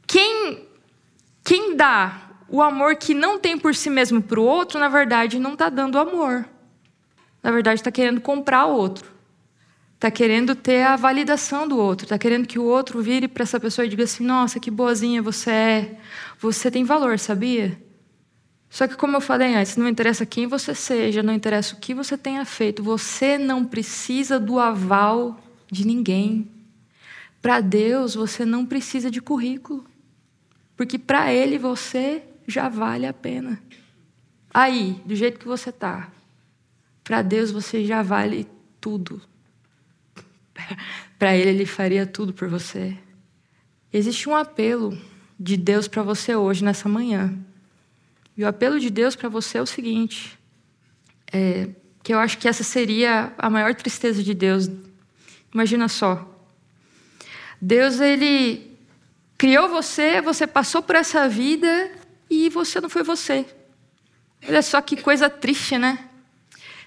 Quem, 0.08 0.66
quem 1.44 1.76
dá 1.76 2.31
o 2.52 2.62
amor 2.62 2.98
que 2.98 3.14
não 3.14 3.40
tem 3.40 3.58
por 3.58 3.74
si 3.74 3.90
mesmo 3.90 4.22
para 4.22 4.38
o 4.38 4.44
outro, 4.44 4.78
na 4.78 4.90
verdade, 4.90 5.40
não 5.40 5.54
está 5.54 5.70
dando 5.70 5.98
amor. 5.98 6.46
Na 7.42 7.50
verdade, 7.50 7.80
está 7.80 7.90
querendo 7.90 8.20
comprar 8.20 8.66
o 8.66 8.76
outro. 8.76 9.10
Está 9.96 10.12
querendo 10.12 10.54
ter 10.54 10.84
a 10.84 10.98
validação 10.98 11.66
do 11.66 11.78
outro, 11.78 12.06
está 12.06 12.18
querendo 12.18 12.46
que 12.46 12.60
o 12.60 12.64
outro 12.64 13.02
vire 13.02 13.28
para 13.28 13.44
essa 13.44 13.60
pessoa 13.60 13.86
e 13.86 13.90
diga 13.90 14.04
assim: 14.04 14.26
nossa, 14.26 14.60
que 14.60 14.70
boazinha 14.70 15.22
você 15.22 15.52
é, 15.52 15.98
você 16.40 16.70
tem 16.70 16.84
valor, 16.84 17.18
sabia? 17.20 17.82
Só 18.70 18.86
que, 18.88 18.96
como 18.96 19.16
eu 19.16 19.22
falei 19.22 19.54
antes, 19.54 19.78
não 19.78 19.88
interessa 19.88 20.26
quem 20.26 20.48
você 20.48 20.76
seja, 20.76 21.24
não 21.24 21.34
interessa 21.34 21.76
o 21.76 21.80
que 21.80 21.94
você 21.94 22.18
tenha 22.18 22.44
feito, 22.44 22.84
você 22.84 23.38
não 23.38 23.64
precisa 23.64 24.40
do 24.40 24.60
aval 24.60 25.40
de 25.72 25.86
ninguém. 25.86 26.50
Para 27.42 27.62
Deus, 27.62 28.16
você 28.16 28.44
não 28.44 28.66
precisa 28.66 29.10
de 29.10 29.22
currículo, 29.22 29.86
porque 30.76 30.98
para 30.98 31.32
Ele 31.32 31.58
você 31.58 32.24
já 32.52 32.70
vale 32.70 33.06
a 33.06 33.14
pena. 33.14 33.62
Aí, 34.54 35.02
do 35.06 35.16
jeito 35.16 35.40
que 35.40 35.48
você 35.48 35.70
está, 35.70 36.12
para 37.04 37.22
Deus 37.22 37.52
você 37.52 37.86
já 37.86 38.02
vale 38.02 38.48
tudo. 38.80 39.22
para 41.18 41.36
Ele, 41.36 41.50
Ele 41.50 41.66
faria 41.66 42.06
tudo 42.06 42.34
por 42.34 42.48
você. 42.48 42.98
Existe 43.94 44.28
um 44.30 44.36
apelo 44.36 44.98
de 45.40 45.58
Deus 45.58 45.88
para 45.88 46.04
você 46.04 46.36
hoje, 46.36 46.64
nessa 46.64 46.88
manhã. 46.88 47.34
E 48.38 48.44
o 48.44 48.48
apelo 48.48 48.80
de 48.80 48.90
Deus 48.90 49.16
para 49.16 49.30
você 49.30 49.58
é 49.58 49.62
o 49.62 49.66
seguinte: 49.66 50.38
é, 51.32 51.70
que 52.04 52.14
eu 52.14 52.20
acho 52.20 52.38
que 52.38 52.48
essa 52.48 52.64
seria 52.64 53.34
a 53.38 53.50
maior 53.50 53.74
tristeza 53.76 54.24
de 54.24 54.34
Deus. 54.34 54.70
Imagina 55.54 55.88
só. 55.88 56.28
Deus, 57.62 58.00
Ele 58.00 58.78
criou 59.38 59.70
você, 59.70 60.22
você 60.22 60.46
passou 60.46 60.82
por 60.82 60.96
essa 60.96 61.28
vida 61.28 61.92
e 62.32 62.48
você 62.48 62.80
não 62.80 62.90
foi 62.90 63.04
você. 63.04 63.46
Olha 64.48 64.62
só 64.62 64.80
que 64.82 64.96
coisa 64.96 65.30
triste, 65.30 65.78
né? 65.78 66.00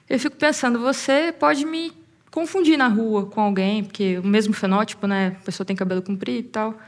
Eu 0.09 0.19
fico 0.19 0.37
pensando, 0.37 0.79
você 0.81 1.33
pode 1.39 1.67
me 1.67 1.93
confundir 2.31 2.79
na 2.79 2.89
rua 2.89 3.27
com 3.27 3.43
alguém, 3.43 3.85
porque 3.85 4.19
o 4.19 4.27
mesmo 4.27 4.55
fenótipo, 4.55 5.07
né? 5.07 5.37
A 5.41 5.45
pessoa 5.45 5.67
tem 5.67 5.77
cabelo 5.77 6.01
comprido 6.01 6.39
e 6.47 6.51
tal. 6.51 6.79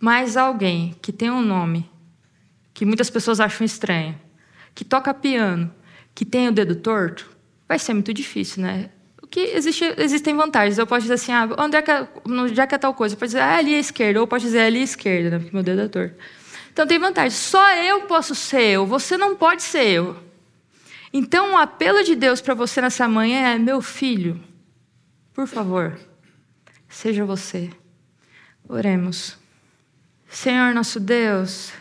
Mas 0.00 0.36
alguém 0.36 0.96
que 1.00 1.12
tem 1.12 1.30
um 1.30 1.40
nome 1.40 1.88
que 2.74 2.84
muitas 2.84 3.08
pessoas 3.08 3.38
acham 3.38 3.64
estranho, 3.64 4.20
que 4.74 4.84
toca 4.84 5.14
piano, 5.14 5.72
que 6.12 6.24
tem 6.24 6.48
o 6.48 6.52
dedo 6.52 6.74
torto, 6.74 7.30
vai 7.68 7.78
ser 7.78 7.94
muito 7.94 8.12
difícil, 8.12 8.62
né? 8.62 8.90
O 9.22 9.28
que 9.28 9.40
existe, 9.40 9.84
existem 9.96 10.36
vantagens. 10.36 10.76
Eu 10.76 10.86
posso 10.86 11.02
dizer 11.02 11.14
assim, 11.14 11.32
ah, 11.32 11.48
onde 11.56 11.76
é 11.76 11.82
que, 11.82 11.90
é, 11.90 12.08
onde 12.26 12.60
é, 12.60 12.66
que 12.66 12.74
é 12.74 12.78
tal 12.78 12.92
coisa? 12.92 13.14
Eu 13.14 13.18
posso 13.18 13.28
dizer, 13.28 13.40
ah, 13.40 13.56
ali 13.56 13.74
à 13.74 13.78
esquerda. 13.78 14.18
Ou 14.18 14.24
eu 14.24 14.28
posso 14.28 14.44
dizer, 14.44 14.60
ali 14.60 14.80
à 14.80 14.82
esquerda, 14.82 15.30
né? 15.30 15.38
porque 15.38 15.54
meu 15.54 15.62
dedo 15.62 15.82
é 15.82 15.88
torto. 15.88 16.16
Então 16.76 16.86
tem 16.86 16.98
vantagem. 16.98 17.30
Só 17.30 17.74
eu 17.76 18.02
posso 18.02 18.34
ser 18.34 18.60
eu, 18.60 18.84
você 18.86 19.16
não 19.16 19.34
pode 19.34 19.62
ser 19.62 19.88
eu. 19.88 20.14
Então 21.10 21.54
o 21.54 21.56
apelo 21.56 22.04
de 22.04 22.14
Deus 22.14 22.42
para 22.42 22.52
você 22.52 22.82
nessa 22.82 23.08
manhã 23.08 23.54
é: 23.54 23.58
meu 23.58 23.80
filho, 23.80 24.38
por 25.32 25.46
favor, 25.46 25.98
seja 26.86 27.24
você. 27.24 27.70
Oremos. 28.68 29.38
Senhor 30.28 30.74
nosso 30.74 31.00
Deus, 31.00 31.72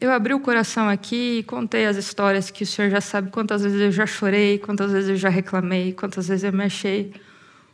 eu 0.00 0.10
abri 0.10 0.32
o 0.32 0.40
coração 0.40 0.88
aqui 0.88 1.40
e 1.40 1.42
contei 1.42 1.84
as 1.84 1.98
histórias 1.98 2.50
que 2.50 2.62
o 2.62 2.66
Senhor 2.66 2.90
já 2.90 3.02
sabe 3.02 3.30
quantas 3.30 3.62
vezes 3.62 3.78
eu 3.78 3.92
já 3.92 4.06
chorei, 4.06 4.58
quantas 4.58 4.90
vezes 4.90 5.10
eu 5.10 5.16
já 5.16 5.28
reclamei, 5.28 5.92
quantas 5.92 6.28
vezes 6.28 6.44
eu 6.44 6.52
me 6.52 6.64
achei 6.64 7.12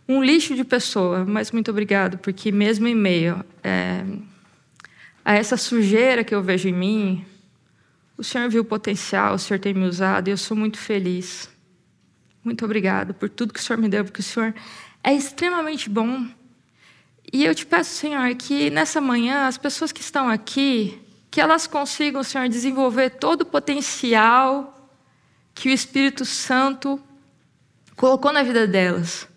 um 0.09 0.21
lixo 0.21 0.57
de 0.57 0.65
pessoa. 0.65 1.25
Mas 1.25 1.53
muito 1.53 1.71
obrigado, 1.71 2.19
porque 2.19 2.51
mesmo 2.51 2.89
em 2.89 2.95
meio 2.97 3.45
é, 3.63 4.03
a 5.25 5.35
essa 5.35 5.57
sujeira 5.57 6.25
que 6.25 6.35
eu 6.35 6.43
vejo 6.43 6.69
em 6.69 6.73
mim, 6.73 7.25
o 8.17 8.25
Senhor 8.25 8.49
viu 8.49 8.63
o 8.63 8.65
potencial, 8.65 9.35
o 9.35 9.39
Senhor 9.39 9.59
tem 9.59 9.73
me 9.73 9.87
usado 9.87 10.29
e 10.29 10.31
eu 10.31 10.37
sou 10.37 10.57
muito 10.57 10.79
feliz. 10.79 11.49
Muito 12.45 12.65
obrigado 12.65 13.15
por 13.15 13.29
tudo 13.29 13.53
que 13.53 13.61
o 13.61 13.63
Senhor 13.63 13.79
me 13.79 13.89
deu, 13.89 14.05
porque 14.05 14.21
o 14.21 14.25
Senhor 14.25 14.55
é 15.03 15.15
extremamente 15.15 15.89
bom. 15.89 16.27
E 17.33 17.45
eu 17.45 17.55
te 17.55 17.65
peço, 17.65 17.95
Senhor, 17.95 18.35
que 18.35 18.71
nessa 18.71 19.01
manhã 19.01 19.47
as 19.47 19.57
pessoas 19.57 19.93
que 19.93 20.01
estão 20.01 20.29
aqui, 20.29 21.01
que 21.31 21.41
elas 21.41 21.67
consigam, 21.67 22.23
Senhor, 22.23 22.49
desenvolver 22.49 23.11
todo 23.11 23.43
o 23.43 23.47
potencial 23.47 24.77
que 25.55 25.69
o 25.69 25.73
Espírito 25.73 26.25
Santo 26.25 27.01
colocou 27.95 28.33
na 28.33 28.43
vida 28.43 28.67
delas. 28.67 29.30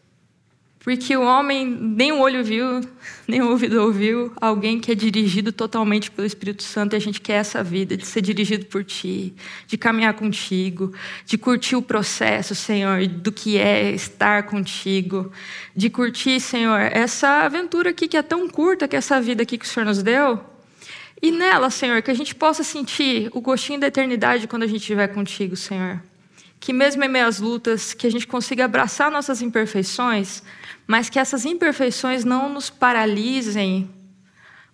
Porque 0.84 1.16
o 1.16 1.24
homem 1.24 1.66
nem 1.66 2.12
o 2.12 2.20
olho 2.20 2.44
viu, 2.44 2.82
nem 3.26 3.42
o 3.42 3.50
ouvido 3.52 3.82
ouviu 3.82 4.34
alguém 4.40 4.82
que 4.82 4.92
é 4.92 4.96
dirigido 4.96 5.54
totalmente 5.54 6.12
pelo 6.12 6.28
Espírito 6.28 6.62
Santo 6.62 6.94
e 6.94 6.98
a 6.98 7.00
gente 7.00 7.22
quer 7.22 7.36
essa 7.36 7.64
vida 7.64 7.96
de 7.96 8.06
ser 8.06 8.22
dirigido 8.22 8.66
por 8.66 8.84
Ti, 8.84 9.34
de 9.66 9.78
caminhar 9.78 10.14
contigo, 10.14 10.94
de 11.26 11.38
curtir 11.38 11.78
o 11.78 11.82
processo, 11.82 12.54
Senhor, 12.54 13.08
do 13.08 13.32
que 13.32 13.58
é 13.58 13.92
estar 13.92 14.44
contigo, 14.44 15.32
de 15.74 15.90
curtir, 15.90 16.42
Senhor, 16.42 16.82
essa 16.82 17.44
aventura 17.44 17.92
aqui 17.92 18.06
que 18.06 18.18
é 18.18 18.22
tão 18.22 18.50
curta, 18.50 18.86
que 18.86 18.98
é 18.98 19.00
essa 19.00 19.22
vida 19.22 19.44
aqui 19.44 19.58
que 19.58 19.66
o 19.66 19.68
Senhor 19.68 19.86
nos 19.86 20.04
deu. 20.04 20.44
E 21.22 21.32
nela, 21.32 21.70
Senhor, 21.70 22.02
que 22.02 22.12
a 22.12 22.14
gente 22.14 22.36
possa 22.36 22.62
sentir 22.62 23.30
o 23.32 23.40
gostinho 23.40 23.80
da 23.80 23.88
eternidade 23.88 24.50
quando 24.50 24.64
a 24.64 24.68
gente 24.68 24.82
estiver 24.82 25.08
contigo, 25.08 25.56
Senhor. 25.56 26.02
Que 26.64 26.72
mesmo 26.72 27.04
em 27.04 27.10
meio 27.10 27.28
às 27.28 27.40
lutas, 27.40 27.94
que 27.94 28.08
a 28.08 28.12
gente 28.12 28.26
consiga 28.26 28.64
abraçar 28.66 29.12
nossas 29.12 29.42
imperfeições 29.42 30.42
mas 30.88 31.10
que 31.10 31.20
essas 31.20 31.46
imperfeições 31.46 32.26
não 32.26 32.50
nos 32.50 32.70
paralisem, 32.70 33.90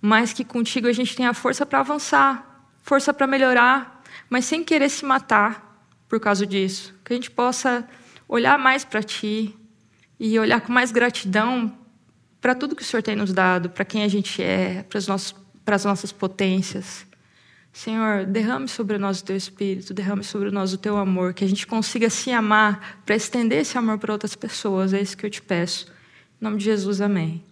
mas 0.01 0.33
que 0.33 0.43
contigo 0.43 0.87
a 0.87 0.93
gente 0.93 1.15
tenha 1.15 1.33
força 1.33 1.65
para 1.65 1.79
avançar, 1.79 2.67
força 2.81 3.13
para 3.13 3.27
melhorar, 3.27 4.03
mas 4.29 4.45
sem 4.45 4.63
querer 4.63 4.89
se 4.89 5.05
matar 5.05 5.83
por 6.07 6.19
causa 6.19 6.45
disso. 6.45 6.95
Que 7.03 7.13
a 7.13 7.15
gente 7.15 7.29
possa 7.29 7.87
olhar 8.27 8.57
mais 8.57 8.83
para 8.83 9.03
Ti 9.03 9.55
e 10.19 10.39
olhar 10.39 10.61
com 10.61 10.71
mais 10.71 10.91
gratidão 10.91 11.77
para 12.41 12.55
tudo 12.55 12.75
que 12.75 12.81
o 12.81 12.85
Senhor 12.85 13.03
tem 13.03 13.15
nos 13.15 13.33
dado, 13.33 13.69
para 13.69 13.85
quem 13.85 14.03
a 14.03 14.07
gente 14.07 14.41
é, 14.41 14.83
para, 14.83 14.97
as 15.75 15.85
nossas 15.85 16.11
potências. 16.11 17.05
Senhor, 17.72 18.26
derrame 18.26 18.67
sobre 18.67 18.97
nós 18.97 19.22
o 19.22 19.26
teu 19.26 19.36
espírito, 19.36 19.93
derrame 19.93 20.24
sobre 20.24 20.51
nós 20.51 20.74
o 20.74 20.78
teu 20.78 20.97
amor, 20.97 21.34
que 21.34 21.45
a 21.45 21.47
gente 21.47 21.65
consiga 21.67 22.09
se 22.09 22.32
amar 22.32 23.01
para 23.05 23.15
estender 23.15 23.61
esse 23.61 23.78
amor 23.78 23.97
para 23.97 24.11
outras 24.11 24.36
pessoas. 24.36 24.93
É 24.93 25.01
isso 25.01 25.15
que 25.15 25.26
eu 25.26 25.30
te 25.30 25.41
peço. 25.41 25.88
Em 26.41 26.43
nome 26.43 26.57
de 26.57 26.65
Jesus, 26.65 26.99
amém. 26.99 27.49